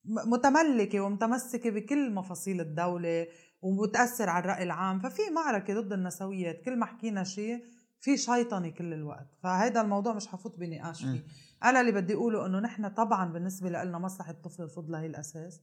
متملكة 0.05 0.99
ومتمسكة 0.99 1.69
بكل 1.69 2.13
مفاصيل 2.13 2.61
الدولة 2.61 3.27
وبتأثر 3.61 4.29
على 4.29 4.43
الرأي 4.43 4.63
العام. 4.63 4.99
ففي 4.99 5.21
معركة 5.35 5.81
ضد 5.81 5.93
النسويات 5.93 6.61
كل 6.65 6.79
ما 6.79 6.85
حكينا 6.85 7.23
شيء 7.23 7.63
في 7.99 8.17
شيطنة 8.17 8.69
كل 8.69 8.93
الوقت. 8.93 9.27
فهذا 9.43 9.81
الموضوع 9.81 10.13
مش 10.13 10.27
حفوت 10.27 10.59
بنقاش 10.59 11.01
فيه. 11.05 11.23
أنا 11.63 11.81
اللي 11.81 11.91
بدي 11.91 12.13
أقوله 12.13 12.45
إنه 12.45 12.59
نحن 12.59 12.87
طبعا 12.87 13.33
بالنسبة 13.33 13.69
لنا 13.69 13.99
مصلحة 13.99 14.31
الطفل 14.31 14.63
الفضلى 14.63 14.97
هي 14.97 15.05
الأساس 15.05 15.61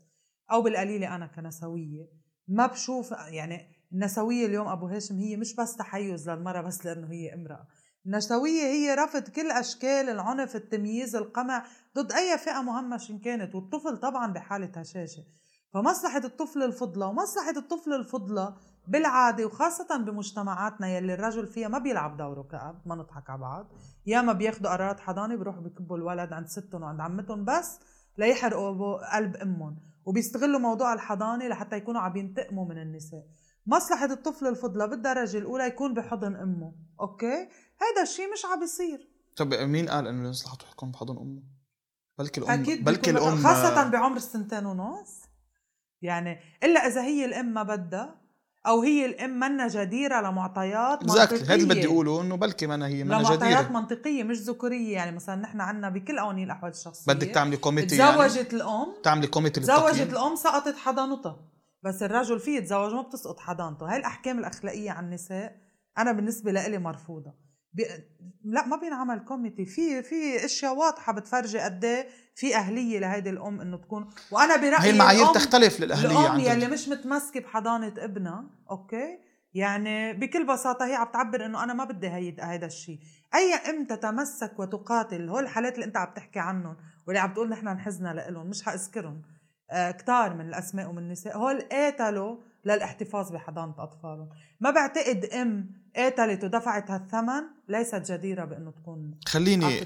أو 0.53 0.63
بالقليلة 0.63 1.15
أنا 1.15 1.27
كنسوية. 1.27 2.09
ما 2.49 2.67
بشوف 2.67 3.11
يعني 3.11 3.67
النسوية 3.93 4.47
اليوم 4.47 4.69
أبو 4.69 4.87
هاشم 4.87 5.19
هي 5.19 5.37
مش 5.37 5.57
بس 5.57 5.77
تحيز 5.77 6.31
للمرأة 6.31 6.61
بس 6.61 6.87
لأنه 6.87 7.13
هي 7.13 7.35
امرأة. 7.35 7.67
النسوية 8.07 8.63
هي 8.63 8.95
رفض 8.95 9.23
كل 9.23 9.51
أشكال 9.51 10.09
العنف 10.09 10.57
التمييز 10.57 11.17
القمع 11.17 11.65
ضد 11.97 12.13
أي 12.13 12.39
فئة 12.39 12.63
مهمشة 12.63 13.19
كانت 13.25 13.55
والطفل 13.55 13.97
طبعا 13.97 14.33
بحالة 14.33 14.73
هشاشة. 14.77 15.23
فمصلحة 15.75 16.25
الطفل 16.25 16.63
الفضلى 16.63 17.05
ومصلحة 17.05 17.57
الطفل 17.57 17.93
الفضلى 17.93 18.55
بالعادة 18.89 19.47
وخاصة 19.47 19.97
بمجتمعاتنا 19.97 20.89
يلي 20.89 21.15
الرجل 21.15 21.47
فيها 21.47 21.69
ما 21.69 21.79
بيلعب 21.79 22.17
دوره 22.17 22.43
كأب 22.43 22.83
ما 22.87 22.95
نضحك 22.95 23.31
على 23.31 23.41
بعض. 23.41 23.73
يا 24.07 24.23
ما 24.23 24.33
بياخذوا 24.33 24.71
قرارات 24.71 25.01
حضانة 25.01 25.37
بيروحوا 25.37 25.63
بكبوا 25.63 25.97
الولد 25.97 26.33
عند 26.33 26.47
ستهم 26.47 26.83
وعند 26.83 27.01
عمتهم 27.01 27.45
بس 27.45 27.81
ليحرقوا 28.19 29.17
قلب 29.17 29.37
أمهم. 29.37 29.77
وبيستغلوا 30.05 30.61
موضوع 30.61 30.93
الحضانة 30.93 31.49
لحتى 31.49 31.77
يكونوا 31.77 32.01
عم 32.01 32.17
ينتقموا 32.17 32.69
من 32.69 32.79
النساء. 32.83 33.23
مصلحة 33.67 34.05
الطفل 34.05 34.47
الفضلى 34.47 34.89
بالدرجة 34.89 35.39
الأولى 35.39 35.67
يكون 35.67 35.95
بحضن 35.95 36.37
أمه، 36.37 36.73
okay؟ 37.01 37.49
هذا 37.81 38.03
الشيء 38.03 38.33
مش 38.33 38.45
عم 38.45 38.61
بيصير. 38.61 39.09
طب 39.37 39.55
مين 39.55 39.89
قال 39.89 40.07
إنه 40.07 40.29
مصلحته 40.29 40.71
تكون 40.71 40.91
بحضن 40.91 41.17
أمه؟ 41.17 41.43
بلكي 42.19 42.41
الأم 42.41 42.61
أكيد 42.61 42.85
بلكي 42.85 43.11
الأم 43.11 43.37
خاصة 43.37 43.89
بعمر 43.89 44.17
السنتين 44.17 44.67
ونص. 44.67 45.21
يعني 46.03 46.41
إلا 46.63 46.87
إذا 46.87 47.03
هي 47.03 47.25
الأم 47.25 47.55
ما 47.55 47.63
بدها 47.63 48.21
أو 48.67 48.83
هي 48.83 49.07
الأم 49.07 49.31
منا 49.31 49.69
جديرة 49.69 50.21
لمعطيات 50.21 51.03
منطقيه 51.03 51.43
هذا 51.43 51.55
اللي 51.55 51.75
بدي 51.75 51.87
أقوله 51.87 52.23
إنه 52.23 52.37
بلكي 52.37 52.67
منا 52.67 52.87
هي 52.87 53.05
منا 53.05 53.23
جديرة. 53.23 53.35
لمعطيات 53.35 53.71
منطقية 53.71 54.23
مش 54.23 54.37
ذكورية. 54.37 54.93
يعني 54.93 55.17
مثلا 55.17 55.37
نحن 55.37 55.61
عندنا 55.61 55.89
بكل 55.89 56.21
قوانين 56.21 56.45
الأحوال 56.45 56.71
الشخصية. 56.71 57.13
بدك 57.13 57.27
تعملي 57.27 57.57
committee 57.57 57.97
تزوجت 57.99 58.37
يعني 58.37 58.49
الأم. 58.53 58.95
تعملي 59.03 59.27
committee 59.27 59.61
تزوجت 59.61 60.13
الأم 60.13 60.37
سقطت 60.37 60.77
حضانتها 60.77 61.37
بس 61.83 62.03
الرجل 62.03 62.41
فيه 62.41 62.59
يتزوج 62.59 62.95
ما 62.95 63.03
بتسقط 63.03 63.41
حضانته. 63.41 63.91
هاي 63.91 63.97
الأحكام 63.97 64.39
الأخلاقية 64.39 64.91
عن 64.91 65.05
النساء 65.05 65.57
أنا 65.99 66.13
بالنسبة 66.13 66.53
لإلي 66.53 66.79
مرفوضة. 66.79 67.35
بي... 67.73 67.85
لا 68.45 68.67
ما 68.67 68.77
بينعمل 68.77 69.19
committee. 69.19 69.67
في 69.67 70.03
في 70.03 70.45
أشياء 70.45 70.77
واضحة 70.77 71.13
بتفرجي 71.13 71.59
قد 71.59 71.85
إيه 71.85 72.09
في 72.35 72.57
أهلية 72.57 72.99
لهيدي 72.99 73.31
الأم 73.31 73.61
إنه 73.61 73.77
تكون 73.77 74.11
وأنا 74.31 74.57
برأيي 74.57 74.81
هي 74.81 74.91
المعايير 74.91 75.27
تختلف 75.27 75.81
للأهلية 75.81 76.27
الأم 76.27 76.41
يلي 76.41 76.69
مش 76.69 76.89
متمسكة 76.89 77.41
بحضانة 77.41 77.95
ابنها 77.99 78.45
أوكي؟ 78.71 79.19
يعني 79.55 80.13
بكل 80.13 80.47
بساطة 80.47 80.87
هي 80.87 80.95
عم 80.95 81.07
تعبر 81.13 81.47
إنه 81.47 81.65
أنا 81.65 81.75
ما 81.75 81.85
بدي 81.85 82.09
هيدا 82.09 82.51
هيدا 82.51 82.67
الشيء 82.67 82.99
أي 83.35 83.55
أم 83.55 83.85
تتمسك 83.85 84.59
وتقاتل 84.59 85.29
هول 85.29 85.43
الحالات 85.43 85.75
اللي 85.75 85.87
أنت 85.87 85.97
عم 85.97 86.15
تحكي 86.15 86.39
عنهم 86.39 86.77
واللي 87.07 87.21
عم 87.21 87.33
تقول 87.35 87.49
نحن 87.49 87.69
انحزنا 87.69 88.09
لهم 88.31 88.47
مش 88.47 88.63
حأذكرهم. 88.63 89.23
كتار 89.73 90.35
من 90.35 90.49
الأسماء 90.49 90.89
ومن 90.89 90.99
النساء. 90.99 91.37
هول 91.37 91.61
قاتلوا 91.61 92.37
للاحتفاظ 92.65 93.33
بحضانة 93.33 93.75
أطفالهم. 93.79 94.29
ما 94.61 94.71
بعتقد 94.71 95.25
أم 95.25 95.71
قاتلت 95.97 96.45
ودفعت 96.45 96.91
هالثمن 96.91 97.43
ليست 97.69 98.13
جديرة 98.13 98.45
بأنه 98.45 98.71
تكون 98.71 99.15
خليني 99.27 99.83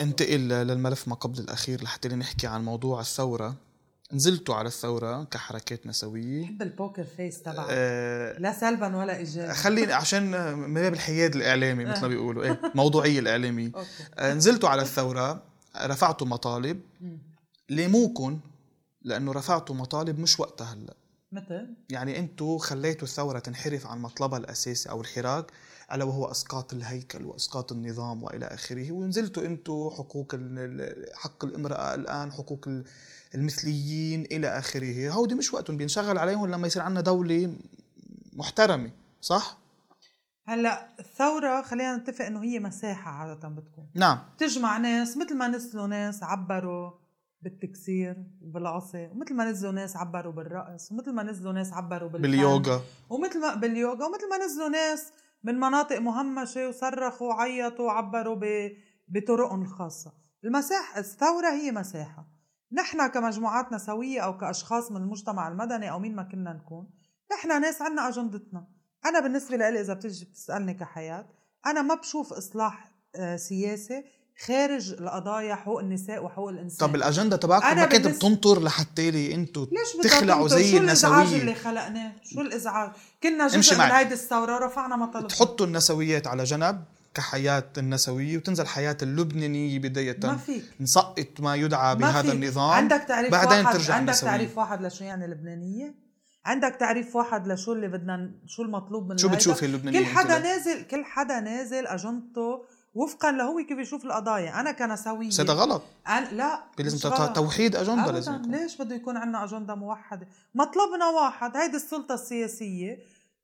انتقل 0.00 0.48
للملف 0.48 1.08
ما 1.08 1.14
قبل 1.14 1.38
الأخير 1.38 1.82
لحتى 1.82 2.08
نحكي 2.08 2.46
عن 2.46 2.64
موضوع 2.64 3.00
الثورة. 3.00 3.54
نزلتوا 4.12 4.54
على 4.54 4.66
الثورة 4.66 5.24
كحركات 5.24 5.86
نسوية. 5.86 6.42
بحب 6.42 6.62
البوكر 6.62 7.04
فيس 7.04 7.42
تبعك. 7.42 7.66
آه 7.70 8.38
لا 8.38 8.52
سلبا 8.52 8.96
ولا 8.96 9.16
إيجابا. 9.16 9.52
خليني 9.52 9.92
عشان 9.92 10.54
من 10.58 10.74
باب 10.74 10.92
الحياد 10.92 11.36
الإعلامي 11.36 11.84
مثل 11.84 12.02
ما 12.02 12.08
بيقولوا. 12.08 12.44
إيه 12.44 12.60
موضوعية 12.74 13.18
الإعلامية. 13.18 13.72
آه 14.18 14.34
نزلتوا 14.34 14.68
على 14.68 14.82
الثورة 14.82 15.42
رفعتوا 15.76 16.26
مطالب. 16.26 16.80
ليموكن 17.70 18.38
لأنه 19.06 19.32
رفعتوا 19.32 19.74
مطالب 19.74 20.18
مش 20.18 20.40
وقتها 20.40 20.74
هلأ. 20.74 20.94
مثل 21.32 21.74
يعني 21.90 22.18
أنتم 22.18 22.58
خليتوا 22.58 23.08
الثورة 23.08 23.38
تنحرف 23.38 23.86
عن 23.86 24.02
مطلبها 24.02 24.38
الأساسي 24.38 24.90
أو 24.90 25.00
الحراك 25.00 25.52
ألا 25.92 26.04
وهو 26.04 26.30
أسقاط 26.30 26.72
الهيكل 26.72 27.24
وأسقاط 27.24 27.72
النظام 27.72 28.22
وإلى 28.22 28.46
آخره 28.46 28.92
ونزلتوا 28.92 29.46
أنتم 29.46 29.90
حقوق 29.90 30.36
حق 31.14 31.44
الامرأة 31.44 31.94
الآن 31.94 32.32
حقوق 32.32 32.68
المثليين 33.34 34.22
إلى 34.22 34.58
آخره. 34.58 35.10
هودي 35.10 35.34
مش 35.34 35.54
وقتهم 35.54 35.76
بينشغل 35.76 36.18
عليهم 36.18 36.46
لما 36.46 36.66
يصير 36.66 36.82
عندنا 36.82 37.00
دولة 37.00 37.56
محترمة 38.32 38.90
صح؟ 39.20 39.58
هلأ 40.44 40.88
الثورة 41.00 41.62
خلينا 41.62 41.96
نتفق 41.96 42.24
إنه 42.24 42.42
هي 42.42 42.58
مساحة 42.58 43.10
عادة 43.10 43.48
بتكون. 43.48 43.86
نعم. 43.94 44.18
تجمع 44.38 44.78
ناس 44.78 45.16
مثل 45.16 45.36
ما 45.36 45.48
نزلوا 45.48 45.86
ناس 45.86 46.22
عبروا 46.22 47.05
بالتكسير 47.42 48.16
وبالعصي 48.42 49.06
ومثل 49.06 49.34
ما 49.34 49.50
نزلوا 49.50 49.72
ناس 49.72 49.96
عبروا 49.96 50.32
بالرقص 50.32 50.92
ومثل 50.92 51.12
ما 51.12 51.22
نزلوا 51.22 51.52
ناس 51.52 51.72
عبروا 51.72 52.08
باليوغا. 52.08 52.80
ومثل 53.10 53.40
ما 53.40 53.54
باليوغا 53.54 54.06
ومثل 54.06 54.30
ما 54.30 54.44
نزلوا 54.44 54.68
ناس 54.68 55.12
من 55.44 55.54
مناطق 55.54 55.98
مهمشة 55.98 56.68
وصرخوا 56.68 57.28
وعيطوا 57.28 57.86
وعبروا 57.86 58.36
بطرقهم 59.08 59.62
الخاصة. 59.62 60.12
المساحة 60.44 60.98
الثورة 60.98 61.50
هي 61.50 61.72
مساحة. 61.72 62.28
نحن 62.72 63.06
كمجموعات 63.06 63.72
نسوية 63.72 64.20
أو 64.20 64.36
كأشخاص 64.36 64.92
من 64.92 64.96
المجتمع 64.96 65.48
المدني 65.48 65.90
أو 65.90 65.98
مين 65.98 66.16
ما 66.16 66.22
كنا 66.22 66.52
نكون 66.52 66.90
نحن 67.32 67.60
ناس 67.60 67.82
عنا 67.82 68.08
أجندتنا. 68.08 68.66
أنا 69.06 69.20
بالنسبة 69.20 69.56
لي 69.56 69.80
إذا 69.80 69.94
بتيجي 69.94 70.24
بتسألني 70.24 70.74
كحياة 70.74 71.28
أنا 71.66 71.82
ما 71.82 71.94
بشوف 71.94 72.32
إصلاح 72.32 72.92
آه، 73.16 73.36
سياسي 73.36 74.04
خارج 74.44 74.92
القضايا 74.92 75.54
حقوق 75.54 75.80
النساء 75.80 76.24
وحقوق 76.24 76.48
الإنسان. 76.48 76.88
طب 76.88 76.94
الأجندة 76.94 77.36
تبعكم 77.36 77.76
ما 77.76 77.84
كانت 77.84 78.06
بتنطر 78.06 78.62
لحتى 78.62 79.10
لي 79.10 79.34
أنتم 79.34 79.66
تخلعوا 80.02 80.48
زي 80.48 80.76
النسويه 80.76 81.10
شو 81.10 81.24
الإزعاج 81.24 81.40
اللي 81.40 81.54
خلقناه؟ 81.54 82.12
شو 82.24 82.40
الإزعاج؟ 82.40 82.90
كنا 83.22 83.48
جزء 83.48 83.74
من 83.74 83.80
هيدي 83.80 84.14
الثورة 84.14 84.54
ورفعنا 84.54 84.96
مطالبنا 84.96 85.28
تحطوا 85.28 85.66
النسويات 85.66 86.26
على 86.26 86.44
جنب 86.44 86.84
كحياة 87.14 87.72
النسوية 87.78 88.36
وتنزل 88.36 88.66
حياة 88.66 88.96
اللبنانية 89.02 89.78
بداية. 89.78 90.18
ما 90.22 90.36
فيك. 90.36 90.64
نسقط 90.80 91.40
ما 91.40 91.54
يدعى 91.54 91.94
ما 91.94 92.00
بهذا 92.00 92.22
فيك. 92.22 92.32
النظام. 92.32 92.70
عندك 92.70 93.04
تعريف 93.08 93.32
بعدين 93.32 93.58
واحد 93.64 93.76
ترجع 93.76 93.94
عندك 93.94 94.12
النسوية. 94.12 94.30
تعريف 94.30 94.58
واحد 94.58 94.82
لشو 94.82 95.04
يعني 95.04 95.26
لبنانية 95.26 95.94
عندك 96.44 96.76
تعريف 96.80 97.16
واحد 97.16 97.48
لشو 97.48 97.72
اللي 97.72 97.88
بدنا 97.88 98.30
شو 98.46 98.62
المطلوب 98.62 99.08
من 99.08 99.18
شو 99.18 99.28
بتشوفي 99.28 99.66
اللبنانية 99.66 99.98
كل 99.98 100.06
حدا 100.06 100.38
نازل 100.38 100.82
كل 100.82 101.04
حدا 101.04 101.40
نازل 101.40 101.86
اجندته 101.86 102.64
وفقا 102.96 103.32
لهو 103.32 103.66
كيف 103.68 103.78
يشوف 103.78 104.04
القضايا. 104.04 104.60
أنا 104.60 104.72
كنسويه 104.72 105.28
بس 105.28 105.40
هذا 105.40 105.52
غلط. 105.52 105.82
أنا 106.08 106.28
لا 106.32 106.64
لازم 106.78 107.10
توحيد 107.34 107.76
أجندة 107.76 108.12
لازم 108.12 108.34
يكون. 108.34 108.50
ليش 108.50 108.82
بده 108.82 108.94
يكون 108.94 109.16
عندنا 109.16 109.44
أجندة 109.44 109.74
موحدة؟ 109.74 110.28
مطلبنا 110.54 111.06
واحد. 111.06 111.56
هيدي 111.56 111.76
السلطة 111.76 112.14
السياسية. 112.14 112.98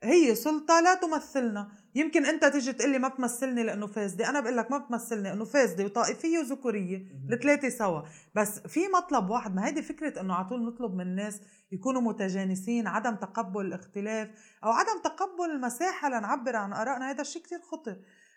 هي 0.04 0.34
سلطة 0.34 0.80
لا 0.80 0.94
تمثلنا. 0.94 1.68
يمكن 1.94 2.26
أنت 2.26 2.44
تيجي 2.44 2.72
تقول 2.72 2.90
لي 2.90 2.98
ما 2.98 3.08
بتمثلني 3.08 3.62
لأنه 3.62 3.86
فاسدة. 3.86 4.28
أنا 4.28 4.40
بقول 4.40 4.56
لك 4.56 4.70
ما 4.70 4.78
بتمثلني 4.78 5.32
انه 5.32 5.44
فاسدة 5.44 5.84
وطائفية 5.84 6.38
وذكورية. 6.38 7.02
الثلاثة 7.32 7.68
سوا. 7.68 8.02
بس 8.34 8.58
في 8.58 8.80
مطلب 8.88 9.30
واحد. 9.30 9.54
ما 9.54 9.66
هيدي 9.66 9.82
فكرة 9.82 10.20
إنه 10.20 10.34
على 10.34 10.48
طول 10.48 10.64
نطلب 10.64 10.94
من 10.94 11.00
الناس 11.00 11.40
يكونوا 11.72 12.00
متجانسين 12.00 12.86
عدم 12.86 13.14
تقبل 13.14 13.66
الاختلاف 13.66 14.28
أو 14.64 14.70
عدم 14.70 15.02
تقبل 15.04 15.50
المساحة 15.50 16.08
لنعبر 16.08 16.56
عن 16.56 16.72
آرائنا. 16.72 17.10
هذا 17.10 17.20
الشيء 17.20 17.42
كثير 17.42 17.60
خطر. 17.60 17.96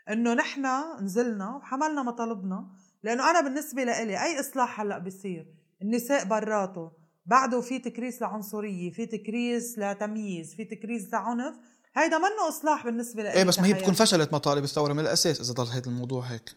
إنه 0.09 0.33
نحن 0.33 0.67
نزلنا 1.01 1.55
وحملنا 1.55 2.03
مطالبنا. 2.03 2.67
لأنه 3.03 3.31
أنا 3.31 3.41
بالنسبة 3.41 3.83
لإلي 3.83 4.23
أي 4.23 4.39
إصلاح 4.39 4.81
هلأ 4.81 4.99
بصير 4.99 5.47
النساء 5.81 6.25
براته. 6.25 6.91
بعده 7.25 7.61
في 7.61 7.79
تكريس 7.79 8.21
لعنصرية 8.21 8.91
في 8.91 9.05
تكريس 9.05 9.79
لتمييز 9.79 10.55
في 10.55 10.65
تكريس 10.65 11.13
لعنف. 11.13 11.55
هيدا 11.95 12.17
منه 12.17 12.49
إصلاح 12.49 12.85
بالنسبة 12.85 13.23
لإلي 13.23 13.37
إيه 13.37 13.43
بس 13.43 13.59
ما 13.59 13.67
هي 13.67 13.73
بتكون 13.73 13.93
فشلت 13.93 14.33
مطالب 14.33 14.63
الثورة 14.63 14.93
من 14.93 14.99
الأساس 14.99 15.41
إذا 15.41 15.53
ضل 15.53 15.71
هذا 15.71 15.85
الموضوع 15.85 16.23
هيك. 16.23 16.55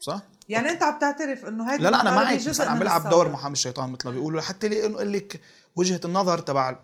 صح؟ 0.00 0.22
يعني 0.48 0.70
أنت 0.70 0.82
عم 0.82 0.98
تعترف 0.98 1.44
إنه 1.44 1.72
هيدا 1.72 1.82
لا 1.82 1.90
لا 1.90 2.00
أنا 2.00 2.14
معك 2.14 2.48
بس 2.48 2.60
أنا 2.60 2.70
عم 2.70 2.78
بلعب 2.78 3.08
دور 3.08 3.28
محامي 3.28 3.52
الشيطان 3.52 3.90
مثل 3.90 4.08
ما 4.08 4.14
بيقولوا. 4.14 4.40
لحتى 4.40 4.68
لي 4.68 4.88
لك 4.88 5.40
وجهة 5.76 6.00
النظر 6.04 6.38
تبع 6.38 6.78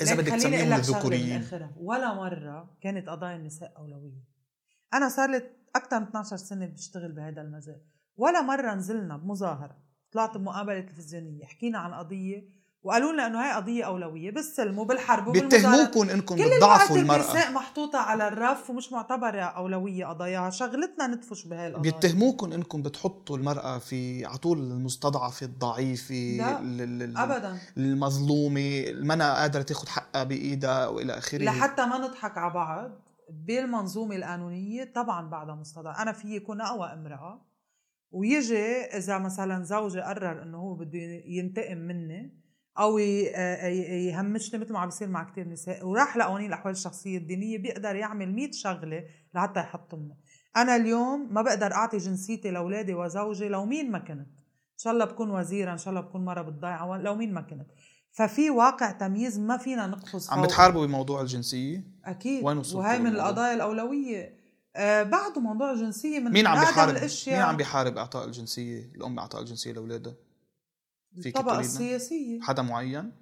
إذا 0.00 0.14
بدك 0.14 0.32
تسميهم 0.32 0.72
الذكوريين. 0.72 1.46
ولا 1.80 2.14
مرة 2.14 2.70
كانت 2.82 3.08
قضايا 3.08 3.36
النساء 3.36 3.72
أولوية. 3.78 4.29
أنا 4.94 5.08
صار 5.08 5.30
لي 5.30 5.42
أكثر 5.76 6.00
من 6.00 6.06
12 6.06 6.36
سنة 6.36 6.66
بشتغل 6.66 7.12
بهذا 7.12 7.42
المجال. 7.42 7.80
ولا 8.16 8.42
مرة 8.42 8.74
نزلنا 8.74 9.16
بمظاهرة 9.16 9.76
طلعت 10.12 10.36
بمقابلة 10.36 10.80
تلفزيونية 10.80 11.44
حكينا 11.44 11.78
عن 11.78 11.94
قضية 11.94 12.60
وقالوا 12.82 13.12
لنا 13.12 13.26
إنه 13.26 13.40
هاي 13.42 13.52
قضية 13.56 13.84
أولوية 13.84 14.30
بالسلم 14.30 14.78
وبالحرب 14.78 15.32
بيتهموكم 15.32 16.10
إنكم 16.10 16.36
بتضعفوا 16.36 16.96
المرأة. 16.96 17.16
كل 17.18 17.22
النساء 17.24 17.52
محطوطة 17.52 17.98
على 17.98 18.28
الرف 18.28 18.70
ومش 18.70 18.92
معتبرة 18.92 19.40
أولوية 19.40 20.06
قضاياها. 20.06 20.50
شغلتنا 20.50 21.06
ندفش 21.06 21.44
بهاي 21.46 21.66
القضايا. 21.68 21.92
بيتهموكم 21.92 22.52
إنكم 22.52 22.82
بتحطوا 22.82 23.36
المرأة 23.36 23.78
في 23.78 24.24
على 24.26 24.38
طول 24.38 24.58
المستضعفة 24.58 25.46
الضعيفة 25.46 26.14
لا. 26.14 27.24
ابدا. 27.24 27.58
المظلومة 27.76 28.84
المنا 28.88 29.34
قادرة 29.34 29.62
تاخذ 29.62 29.88
حقها 29.88 30.24
بإيدها 30.24 30.86
وإلى 30.86 31.18
آخره. 31.18 31.44
لحتى 31.44 31.86
ما 31.86 31.98
نضحك 31.98 32.38
على 32.38 32.54
بعض. 32.54 32.90
بالمنظومة 33.30 34.16
القانونية 34.16 34.84
طبعا 34.84 35.30
بعدها 35.30 35.54
مستضعف 35.54 36.00
أنا 36.00 36.12
في 36.12 36.36
يكون 36.36 36.60
أقوى 36.60 36.92
امرأة 36.92 37.46
ويجي 38.10 38.64
إذا 38.96 39.18
مثلا 39.18 39.62
زوجي 39.62 40.00
قرر 40.00 40.42
إنه 40.42 40.58
هو 40.58 40.74
بده 40.74 41.22
ينتقم 41.24 41.78
مني 41.78 42.40
أو 42.78 42.98
يهمشني 42.98 44.60
مثل 44.60 44.72
ما 44.72 44.78
عم 44.78 44.88
بيصير 44.88 45.08
مع 45.08 45.30
كثير 45.30 45.48
نساء 45.48 45.86
وراح 45.86 46.16
لقوانين 46.16 46.48
الاحوال 46.48 46.72
الشخصية 46.72 47.18
الدينية 47.18 47.58
بيقدر 47.58 47.96
يعمل 47.96 48.32
100 48.32 48.50
شغلة 48.52 49.04
لحتى 49.34 49.60
يحطمني 49.60 50.16
أنا 50.56 50.76
اليوم 50.76 51.34
ما 51.34 51.42
بقدر 51.42 51.72
أعطي 51.72 51.96
جنسيتي 51.96 52.50
لأولادي 52.50 52.94
وزوجي 52.94 53.48
لو 53.48 53.64
مين 53.64 53.90
ما 53.90 53.98
كنت. 53.98 54.10
إن 54.80 54.84
شاء 54.84 54.92
الله 54.92 55.04
بكون 55.04 55.30
وزيرة 55.30 55.72
إن 55.72 55.78
شاء 55.78 55.88
الله 55.88 56.00
بكون 56.00 56.24
مرة 56.24 56.42
بالضيعه 56.42 56.98
لو 56.98 57.14
مين 57.14 57.34
ما 57.34 57.40
كنت. 57.40 57.66
ففي 58.10 58.50
واقع 58.50 58.90
تمييز 58.90 59.38
ما 59.38 59.56
فينا 59.56 59.86
نقفز 59.86 60.30
عم 60.30 60.42
بتحاربوا 60.42 60.86
بموضوع 60.86 61.20
الجنسية؟ 61.20 61.84
أكيد. 62.04 62.44
وين 62.44 62.62
وهي 62.74 62.98
من 62.98 63.06
القضايا 63.06 63.54
الأولوية. 63.54 64.40
آه 64.76 65.02
بعده 65.02 65.40
موضوع 65.40 65.72
الجنسية 65.72 66.18
من 66.18 66.32
مين 66.32 66.46
عم 66.46 66.60
بيحارب؟ 66.60 66.96
الأشياء 66.96 67.36
مين 67.36 67.44
عم 67.44 67.56
بيحارب 67.56 67.96
أعطاء 67.96 68.24
الجنسية؟ 68.24 68.92
الأم 68.94 69.18
أعطاء 69.18 69.40
الجنسية 69.40 69.72
لأولادها؟ 69.72 70.14
الطبقة 71.26 71.60
السياسية. 71.60 72.40
حدا 72.40 72.62
معين؟ 72.62 73.12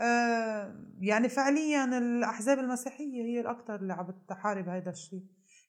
آه 0.00 0.74
يعني 1.00 1.28
فعليا 1.28 1.98
الأحزاب 1.98 2.58
المسيحية 2.58 3.22
هي 3.22 3.40
الاكثر 3.40 3.74
اللي 3.74 3.92
عم 3.92 4.14
تحارب 4.28 4.68
هذا 4.68 4.90
الشيء. 4.90 5.22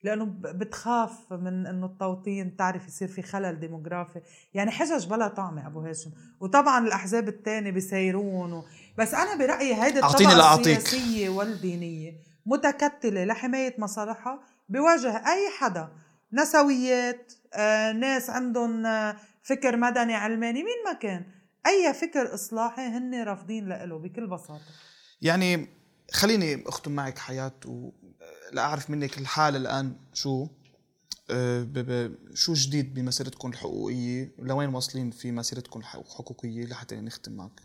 لأنه 0.04 0.26
بتخاف 0.42 1.34
من 1.34 1.68
إنه 1.68 1.86
التوطين 1.86 2.56
تعرف 2.56 2.88
يصير 2.88 3.08
في 3.08 3.22
خلل 3.22 3.60
ديموغرافي. 3.60 4.22
يعني 4.54 4.72
حجج 4.72 5.08
بلا 5.08 5.28
طعمه 5.28 5.68
أبو 5.68 5.80
هاشم. 5.80 6.12
وطبعا 6.40 6.88
الأحزاب 6.88 7.28
الثانية 7.28 7.72
بيسيرون 7.72 8.54
و... 8.54 8.64
بس 8.98 9.14
أنا 9.14 9.36
برأيي 9.36 9.84
هيدي 9.84 10.00
الطبقة 10.00 10.56
السياسية 10.60 11.30
والدينية 11.30 12.14
متكتلة 12.46 13.26
لحماية 13.26 13.76
مصالحها 13.78 14.40
بواجه 14.70 15.16
أي 15.18 15.50
حدا. 15.60 15.90
نسويات 16.34 17.34
آه، 17.54 17.92
ناس 17.92 18.30
عندهم 18.30 18.86
آه، 18.86 19.16
فكر 19.44 19.78
مدني 19.78 20.16
علماني 20.16 20.64
مين 20.64 20.84
ما 20.86 20.94
كان. 20.94 21.26
أي 21.68 21.94
فكر 21.94 22.34
إصلاحي 22.34 22.82
هن 22.82 23.24
رافضين 23.24 23.70
له 23.70 23.98
بكل 24.00 24.28
بساطة. 24.28 24.62
يعني 25.22 25.68
خليني 26.12 26.64
أختم 26.68 26.92
معك 26.92 27.18
حياة 27.18 27.60
و... 27.66 27.90
لاعرف 28.54 28.90
منك 28.90 29.18
الحال 29.18 29.56
الآن 29.56 29.96
شو. 30.14 30.48
ب... 31.30 32.12
شو 32.34 32.54
جديد 32.54 32.94
بمسيرتكم 32.94 33.50
الحقوقية؟ 33.50 34.32
لوين 34.40 34.76
واصلين 34.76 35.12
في 35.12 35.32
مسيرتكم 35.32 35.80
الحقوقية 35.80 36.66
لحتى 36.66 36.96
نختم 36.96 37.32
معك؟ 37.32 37.62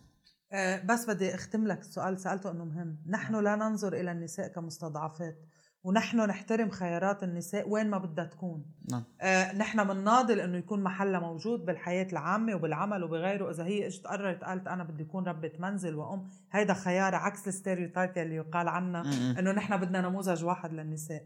أه 0.52 0.82
بس 0.82 1.06
بدي 1.06 1.34
أختم 1.34 1.66
لك 1.66 1.80
السؤال 1.80 2.20
سألته 2.20 2.50
إنه 2.50 2.64
مهم. 2.64 2.98
نحن 3.06 3.44
لا 3.44 3.56
ننظر 3.56 3.92
إلى 4.00 4.12
النساء 4.12 4.48
كمستضعفات. 4.48 5.38
ونحن 5.84 6.20
نحترم 6.20 6.70
خيارات 6.70 7.22
النساء 7.22 7.68
وين 7.68 7.90
ما 7.90 7.98
بدها 7.98 8.24
تكون. 8.24 8.66
نعم. 8.90 9.04
آه 9.20 9.52
نحن 9.52 9.84
بنناضل 9.84 10.40
إنه 10.40 10.58
يكون 10.58 10.82
محلها 10.82 11.20
موجود 11.20 11.64
بالحياة 11.64 12.06
العامة 12.12 12.54
وبالعمل 12.54 13.04
وبغيره. 13.04 13.50
إذا 13.50 13.64
هي 13.64 13.86
إجت 13.86 14.06
قررت 14.06 14.44
قالت 14.44 14.66
أنا 14.68 14.84
بدي 14.84 15.02
أكون 15.02 15.28
ربة 15.28 15.52
منزل 15.58 15.94
وأم 15.94 16.30
هيدا 16.52 16.74
خيار 16.74 17.14
عكس 17.14 17.48
الستيريوتايب 17.48 18.18
اللي 18.18 18.36
يقال 18.36 18.68
عنا 18.68 19.02
إنه 19.38 19.52
نحن 19.52 19.76
بدنا 19.76 20.00
نموذج 20.00 20.44
واحد 20.44 20.72
للنساء. 20.72 21.22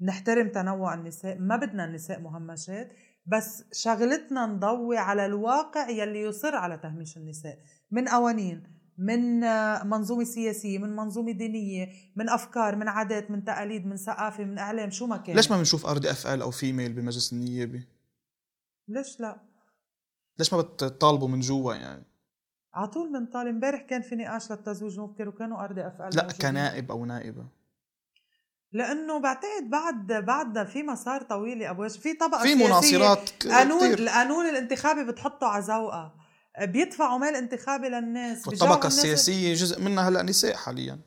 نحترم 0.00 0.48
تنوع 0.48 0.94
النساء. 0.94 1.38
ما 1.38 1.56
بدنا 1.56 1.84
النساء 1.84 2.20
مهمشات 2.20 2.92
بس 3.26 3.64
شغلتنا 3.72 4.46
نضوي 4.46 4.98
على 4.98 5.26
الواقع 5.26 5.88
يلي 5.88 6.20
يصر 6.20 6.54
على 6.54 6.78
تهميش 6.78 7.16
النساء. 7.16 7.58
من 7.90 8.08
قوانين؟ 8.08 8.71
من 8.98 9.40
منظومة 9.88 10.24
سياسية 10.24 10.78
من 10.78 10.96
منظومة 10.96 11.32
دينية 11.32 11.88
من 12.16 12.28
أفكار 12.28 12.76
من 12.76 12.88
عادات 12.88 13.30
من 13.30 13.44
تقاليد 13.44 13.86
من 13.86 13.96
ثقافة 13.96 14.44
من 14.44 14.58
إعلام 14.58 14.90
شو 14.90 15.06
ما 15.06 15.16
كان. 15.16 15.36
ليش 15.36 15.50
ما 15.50 15.56
بنشوف 15.56 15.86
RDFL 15.86 16.42
أو 16.42 16.50
Fe-Male 16.50 16.92
بمجلس 16.92 17.32
النيابة؟ 17.32 17.84
ليش 18.88 19.20
لا؟ 19.20 19.40
ليش 20.38 20.52
ما 20.52 20.60
بتطالبوا 20.60 21.28
من 21.28 21.40
جوا 21.40 21.74
يعني؟ 21.74 22.04
على 22.74 22.88
طول 22.88 23.12
بنطالب 23.12 23.48
امبارح 23.48 23.80
كان 23.82 24.02
في 24.02 24.16
نقاش 24.16 24.50
للتزويج 24.50 25.00
مبكر 25.00 25.28
وكانوا 25.28 25.64
RDFL 25.64 26.16
لا 26.16 26.28
كنائب 26.40 26.90
أو 26.90 27.04
نائبة. 27.04 27.46
لأنه 28.72 29.18
بعتقد 29.18 29.70
بعد 29.70 30.12
بعد 30.12 30.66
في 30.66 30.82
مسار 30.82 31.22
طويل 31.22 31.62
يا 31.62 31.70
أبو 31.70 31.88
في 31.88 32.14
طبقة 32.14 32.42
في 32.42 32.54
مناصرات 32.54 33.30
قانون 33.46 33.84
القانون 33.84 34.48
الانتخابي 34.48 35.04
بتحطه 35.04 35.46
على 35.46 35.64
ذوقها 35.64 36.14
بيدفعوا 36.60 37.18
مال 37.18 37.36
انتخابي 37.36 37.88
للناس 37.88 38.48
والطبقة 38.48 38.86
السياسية 38.86 39.54
جزء 39.54 39.80
منها 39.80 40.08
هلا 40.08 40.22
نساء 40.22 40.56
حاليا. 40.56 40.98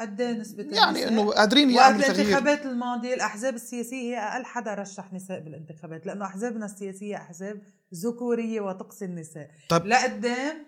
قد 0.00 0.20
إيه 0.20 0.32
نسبة 0.32 0.64
يعني 0.70 1.08
إنه 1.08 1.30
قادرين 1.30 1.70
يعملوا 1.70 2.02
تغيير. 2.02 2.20
الانتخابات 2.20 2.66
الماضية 2.66 3.14
الأحزاب 3.14 3.54
السياسية 3.54 3.96
هي 3.96 4.18
أقل 4.18 4.44
حدا 4.44 4.74
رشح 4.74 5.12
نساء 5.12 5.40
بالانتخابات 5.40 6.06
لأنه 6.06 6.24
أحزابنا 6.24 6.66
السياسية 6.66 7.16
أحزاب 7.16 7.62
ذكورية 7.94 8.60
وتقصي 8.60 9.04
النساء. 9.04 9.50
طيب 9.68 9.86
لقدام 9.86 10.66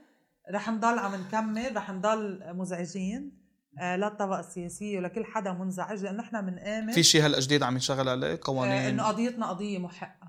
رح 0.50 0.70
نضل 0.70 0.98
عم 0.98 1.14
نكمل 1.14 1.76
رح 1.76 1.90
نضل 1.90 2.40
مزعجين 2.54 3.38
آه 3.78 3.96
للطبقة 3.96 4.40
السياسية 4.40 4.98
ولكل 4.98 5.24
حدا 5.24 5.52
منزعج 5.52 6.02
لأنه 6.02 6.18
نحن 6.18 6.46
بنآمن 6.46 6.92
في 6.92 7.02
شيء 7.02 7.26
هلأ 7.26 7.40
جديد 7.40 7.62
عم 7.62 7.74
ينشغل 7.74 8.08
عليه؟ 8.08 8.40
قوانين. 8.42 8.72
آه 8.72 8.88
إنه 8.88 9.02
قضيتنا 9.02 9.46
قضية 9.46 9.78
محقة. 9.78 10.27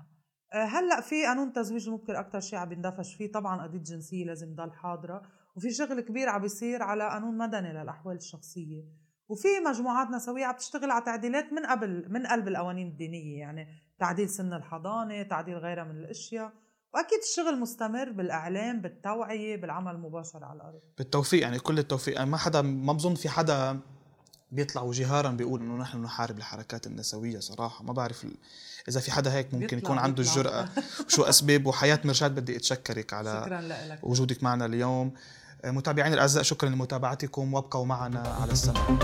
هلأ 0.52 1.00
في 1.00 1.26
قانون 1.26 1.52
تزويج 1.52 1.88
ممكن 1.88 2.16
أكثر 2.16 2.40
شيء 2.40 2.58
عم 2.58 2.68
بيندفش 2.68 3.14
فيه. 3.14 3.32
طبعا 3.32 3.62
قضية 3.62 3.78
جنسية 3.78 4.24
لازم 4.24 4.54
تضل 4.54 4.72
حاضرة 4.72 5.22
وفي 5.56 5.70
شغل 5.70 6.00
كبير 6.00 6.28
عم 6.28 6.40
بيصير 6.40 6.82
على 6.82 7.08
قانون 7.08 7.38
مدني 7.38 7.72
للأحوال 7.72 8.16
الشخصية. 8.16 8.84
وفي 9.28 9.48
مجموعات 9.66 10.08
نسوية 10.08 10.44
عم 10.44 10.56
تشتغل 10.56 10.90
على 10.90 11.04
تعديلات 11.04 11.52
من 11.52 11.66
قبل 11.66 12.06
من 12.08 12.26
قلب 12.26 12.48
القوانين 12.48 12.86
الدينية 12.86 13.38
يعني 13.38 13.66
تعديل 13.98 14.28
سن 14.28 14.52
الحضانة 14.52 15.22
تعديل 15.22 15.56
غيرها 15.56 15.84
من 15.84 15.96
الأشياء. 15.96 16.52
وأكيد 16.94 17.18
الشغل 17.18 17.60
مستمر 17.60 18.12
بالإعلام 18.12 18.80
بالتوعية 18.80 19.56
بالعمل 19.56 19.94
المباشر 19.94 20.44
على 20.44 20.56
الأرض. 20.56 20.80
بالتوفيق 20.98 21.42
يعني 21.42 21.58
كل 21.58 21.78
التوفيق. 21.78 22.14
يعني 22.14 22.30
ما 22.30 22.36
حدا 22.36 22.62
ما 22.62 22.92
بظن 22.92 23.14
في 23.14 23.28
حدا 23.28 23.80
بيطلعوا 24.52 24.92
جهارا 24.94 25.30
بيقول 25.30 25.60
إنه 25.60 25.76
نحن 25.76 26.02
نحارب 26.02 26.38
الحركات 26.38 26.86
النسوية 26.86 27.40
صراحة. 27.40 27.84
ما 27.84 27.92
بعرف 27.92 28.26
إذا 28.88 29.00
في 29.00 29.12
حدا 29.12 29.32
هيك 29.32 29.54
ممكن 29.54 29.78
يكون 29.78 29.98
عنده 29.98 30.22
الجرأه 30.22 30.68
شو 31.08 31.22
أسباب 31.22 31.66
وحياة 31.66 32.00
مرشاد 32.04 32.34
بدي 32.34 32.56
أتشكرك 32.56 33.12
على 33.12 33.42
شكرا 33.44 33.60
لك. 33.60 33.98
وجودك 34.02 34.42
معنا 34.42 34.66
اليوم. 34.66 35.12
متابعينا 35.64 36.14
الأعزاء 36.14 36.42
شكرا 36.42 36.68
لمتابعتكم 36.68 37.54
وابقوا 37.54 37.86
معنا 37.86 38.20
على 38.20 38.52
السمع 38.52 38.98